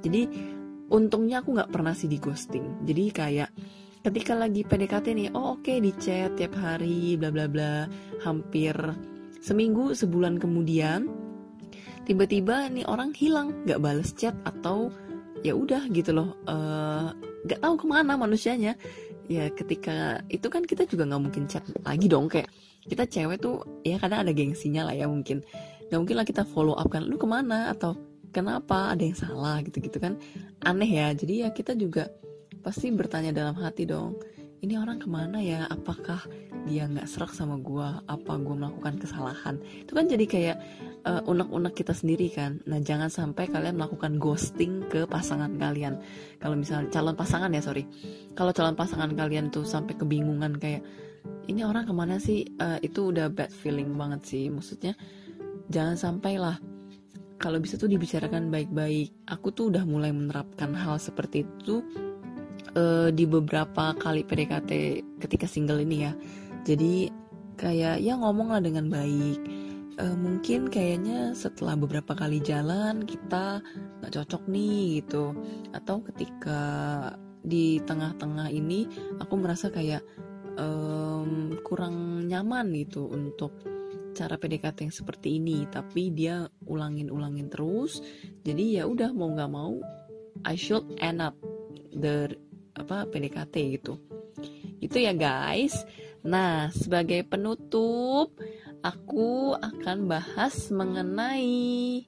Jadi 0.07 0.31
untungnya 0.87 1.43
aku 1.43 1.59
nggak 1.59 1.75
pernah 1.75 1.93
sih 1.93 2.07
di 2.07 2.23
ghosting. 2.23 2.87
Jadi 2.87 3.05
kayak 3.11 3.51
ketika 4.07 4.39
lagi 4.39 4.63
PDKT 4.63 5.07
nih, 5.11 5.29
oh 5.35 5.59
oke 5.59 5.67
okay, 5.67 5.83
di 5.83 5.91
chat 5.99 6.39
tiap 6.39 6.55
hari, 6.55 7.19
bla 7.19 7.35
bla 7.35 7.51
bla, 7.51 7.91
hampir 8.23 8.79
seminggu 9.43 9.95
sebulan 9.95 10.39
kemudian 10.43 11.26
tiba-tiba 12.07 12.71
nih 12.71 12.87
orang 12.87 13.11
hilang 13.13 13.51
nggak 13.67 13.83
balas 13.83 14.15
chat 14.15 14.33
atau 14.47 14.95
ya 15.43 15.53
udah 15.53 15.91
gitu 15.91 16.15
loh 16.15 16.39
eh, 16.47 17.07
nggak 17.45 17.59
uh, 17.61 17.63
tahu 17.63 17.75
ke 17.83 17.87
mana 17.91 18.15
manusianya. 18.15 18.79
Ya 19.27 19.51
ketika 19.51 20.23
itu 20.31 20.47
kan 20.47 20.63
kita 20.63 20.87
juga 20.87 21.03
nggak 21.11 21.23
mungkin 21.23 21.45
chat 21.51 21.67
lagi 21.83 22.07
dong 22.07 22.31
kayak 22.31 22.47
kita 22.87 23.11
cewek 23.11 23.43
tuh 23.43 23.67
ya 23.83 23.99
kadang 23.99 24.23
ada 24.23 24.31
gengsinya 24.31 24.87
lah 24.87 24.95
ya 24.95 25.11
mungkin. 25.11 25.43
Nggak 25.91 25.99
mungkin 25.99 26.17
lah 26.23 26.27
kita 26.27 26.43
follow 26.47 26.79
up 26.79 26.87
kan 26.87 27.03
lu 27.03 27.19
ke 27.19 27.27
mana? 27.27 27.75
atau 27.75 27.99
kenapa? 28.31 28.95
Ada 28.95 29.03
yang 29.03 29.19
salah? 29.19 29.59
gitu 29.67 29.83
gitu 29.83 29.99
kan. 29.99 30.15
Aneh 30.63 30.87
ya 30.87 31.11
jadi 31.11 31.47
ya 31.47 31.49
kita 31.51 31.75
juga 31.75 32.07
pasti 32.63 32.91
bertanya 32.95 33.35
dalam 33.35 33.59
hati 33.59 33.87
dong 33.87 34.19
ini 34.65 34.75
orang 34.81 34.97
ke 34.97 35.09
mana 35.09 35.39
ya? 35.43 35.69
Apakah 35.69 36.25
dia 36.65 36.89
nggak 36.89 37.07
serak 37.07 37.33
sama 37.37 37.61
gue 37.61 37.89
apa 38.09 38.33
gue 38.41 38.55
melakukan 38.57 38.97
kesalahan? 38.97 39.61
Itu 39.85 39.93
kan 39.93 40.09
jadi 40.09 40.25
kayak 40.25 40.57
uh, 41.05 41.23
unek-unek 41.29 41.77
kita 41.77 41.93
sendiri 41.93 42.33
kan. 42.33 42.59
Nah 42.65 42.81
jangan 42.81 43.13
sampai 43.13 43.47
kalian 43.53 43.77
melakukan 43.77 44.17
ghosting 44.17 44.87
ke 44.89 45.05
pasangan 45.05 45.53
kalian. 45.61 46.01
Kalau 46.41 46.57
misalnya 46.57 46.89
calon 46.89 47.15
pasangan 47.15 47.53
ya 47.53 47.61
sorry. 47.61 47.85
Kalau 48.33 48.53
calon 48.57 48.75
pasangan 48.79 49.13
kalian 49.13 49.53
tuh 49.53 49.69
sampai 49.69 49.95
kebingungan 49.95 50.57
kayak 50.57 50.83
ini 51.47 51.63
orang 51.63 51.87
ke 51.87 51.93
mana 51.95 52.17
sih? 52.17 52.47
Uh, 52.59 52.81
itu 52.81 53.13
udah 53.13 53.29
bad 53.29 53.53
feeling 53.53 53.95
banget 53.95 54.25
sih. 54.25 54.45
Maksudnya 54.49 54.97
jangan 55.69 55.95
sampai 55.95 56.41
lah. 56.41 56.57
Kalau 57.37 57.61
bisa 57.61 57.77
tuh 57.77 57.93
dibicarakan 57.93 58.49
baik-baik. 58.49 59.13
Aku 59.29 59.53
tuh 59.53 59.69
udah 59.69 59.85
mulai 59.85 60.09
menerapkan 60.09 60.73
hal 60.73 60.97
seperti 60.97 61.45
itu 61.45 61.85
uh, 62.77 63.09
di 63.11 63.25
beberapa 63.25 63.97
kali 63.97 64.23
PDKT 64.23 64.71
ketika 65.19 65.49
single 65.49 65.81
ini 65.83 66.07
ya. 66.07 66.13
Jadi 66.69 67.09
kayak 67.57 68.05
ya 68.05 68.15
ngomong 68.21 68.53
lah 68.53 68.63
dengan 68.63 68.93
baik. 68.93 69.41
Uh, 69.97 70.13
mungkin 70.13 70.69
kayaknya 70.69 71.33
setelah 71.33 71.73
beberapa 71.73 72.13
kali 72.13 72.45
jalan 72.45 73.09
kita 73.09 73.65
nggak 74.05 74.13
cocok 74.13 74.43
nih 74.53 75.01
gitu. 75.01 75.33
Atau 75.73 76.05
ketika 76.05 76.61
di 77.47 77.81
tengah-tengah 77.81 78.53
ini 78.53 78.85
aku 79.23 79.35
merasa 79.41 79.73
kayak 79.73 80.05
um, 80.61 81.57
kurang 81.65 82.29
nyaman 82.29 82.77
gitu 82.77 83.09
untuk 83.09 83.57
cara 84.13 84.37
PDKT 84.37 84.93
yang 84.93 84.95
seperti 84.95 85.41
ini. 85.41 85.65
Tapi 85.73 86.13
dia 86.13 86.45
ulangin-ulangin 86.69 87.49
terus. 87.49 88.05
Jadi 88.45 88.77
ya 88.77 88.85
udah 88.85 89.17
mau 89.17 89.33
nggak 89.33 89.53
mau 89.53 89.81
I 90.45 90.53
should 90.53 90.85
end 91.01 91.25
up 91.25 91.33
the 91.97 92.37
apa 92.77 93.09
PDKT 93.09 93.55
gitu 93.81 93.99
itu 94.85 94.97
ya 95.01 95.17
guys 95.17 95.83
nah 96.21 96.69
sebagai 96.71 97.25
penutup 97.25 98.37
aku 98.85 99.57
akan 99.59 100.07
bahas 100.07 100.71
mengenai 100.71 102.05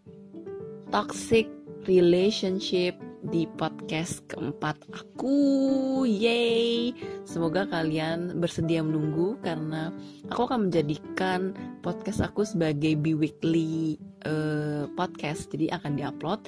toxic 0.93 1.49
relationship 1.89 2.95
di 3.29 3.51
podcast 3.59 4.23
keempat 4.31 4.79
aku. 4.95 6.07
Yay! 6.07 6.95
Semoga 7.27 7.67
kalian 7.67 8.39
bersedia 8.39 8.81
menunggu 8.81 9.37
karena 9.43 9.91
aku 10.31 10.47
akan 10.49 10.71
menjadikan 10.71 11.53
podcast 11.83 12.23
aku 12.23 12.47
sebagai 12.47 12.95
bi-weekly 12.95 13.99
uh, 14.25 14.87
podcast. 14.95 15.51
Jadi 15.51 15.69
akan 15.75 15.99
diupload 15.99 16.47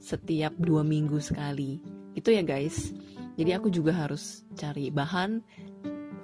setiap 0.00 0.52
dua 0.60 0.84
minggu 0.84 1.18
sekali. 1.18 1.80
Itu 2.12 2.30
ya 2.34 2.44
guys. 2.44 2.92
Jadi 3.38 3.50
aku 3.54 3.68
juga 3.70 3.94
harus 3.94 4.42
cari 4.58 4.90
bahan 4.90 5.40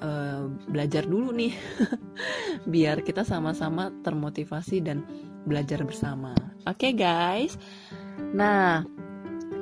uh, 0.03 0.45
belajar 0.69 1.07
dulu 1.07 1.33
nih 1.33 1.55
biar 2.73 3.01
kita 3.05 3.23
sama-sama 3.23 3.93
termotivasi 4.03 4.83
dan 4.85 5.05
belajar 5.47 5.83
bersama. 5.87 6.35
Oke 6.67 6.91
okay, 6.91 6.93
guys. 6.93 7.55
Nah, 8.35 8.83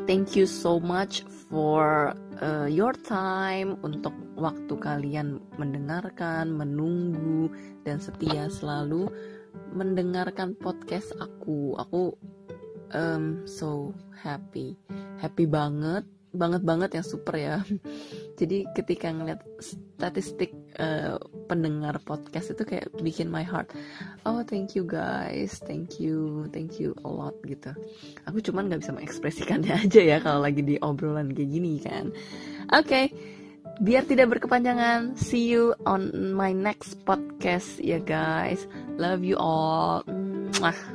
thank 0.09 0.35
you 0.35 0.49
so 0.49 0.81
much 0.81 1.23
for 1.53 2.17
uh, 2.41 2.67
your 2.67 2.97
time 3.05 3.77
untuk 3.85 4.17
waktu 4.35 4.75
kalian 4.81 5.39
mendengarkan, 5.61 6.51
menunggu 6.51 7.53
dan 7.85 8.01
setia 8.01 8.49
selalu 8.49 9.13
mendengarkan 9.77 10.57
podcast 10.59 11.13
aku. 11.21 11.77
Aku 11.79 12.17
um, 12.97 13.45
so 13.45 13.93
happy, 14.17 14.75
happy 15.21 15.45
banget 15.45 16.03
banget-banget 16.35 17.01
yang 17.01 17.07
super 17.07 17.35
ya. 17.39 17.63
Jadi 18.39 18.67
ketika 18.75 19.15
ngeliat 19.15 19.41
statistik 19.97 20.51
uh, 20.77 21.17
pendengar 21.47 21.97
podcast 22.03 22.53
itu 22.53 22.67
kayak 22.67 22.91
bikin 23.01 23.31
my 23.31 23.47
heart, 23.47 23.71
oh 24.27 24.43
thank 24.43 24.75
you 24.75 24.83
guys, 24.83 25.63
thank 25.65 26.03
you, 26.03 26.51
thank 26.51 26.83
you 26.83 26.93
a 27.07 27.11
lot 27.11 27.39
gitu. 27.47 27.71
Aku 28.27 28.43
cuman 28.43 28.69
nggak 28.69 28.83
bisa 28.83 28.93
mengekspresikannya 28.93 29.75
aja 29.87 30.01
ya 30.03 30.19
kalau 30.19 30.43
lagi 30.43 30.61
di 30.67 30.77
obrolan 30.83 31.33
kayak 31.33 31.51
gini 31.51 31.79
kan. 31.81 32.11
Oke. 32.75 32.87
Okay. 32.87 33.07
Biar 33.75 34.07
tidak 34.07 34.39
berkepanjangan, 34.39 35.19
see 35.19 35.51
you 35.51 35.75
on 35.83 36.15
my 36.31 36.55
next 36.55 36.95
podcast 37.03 37.83
ya 37.83 37.99
guys. 37.99 38.71
Love 39.03 39.27
you 39.27 39.35
all. 39.35 40.07
Mwah. 40.63 40.94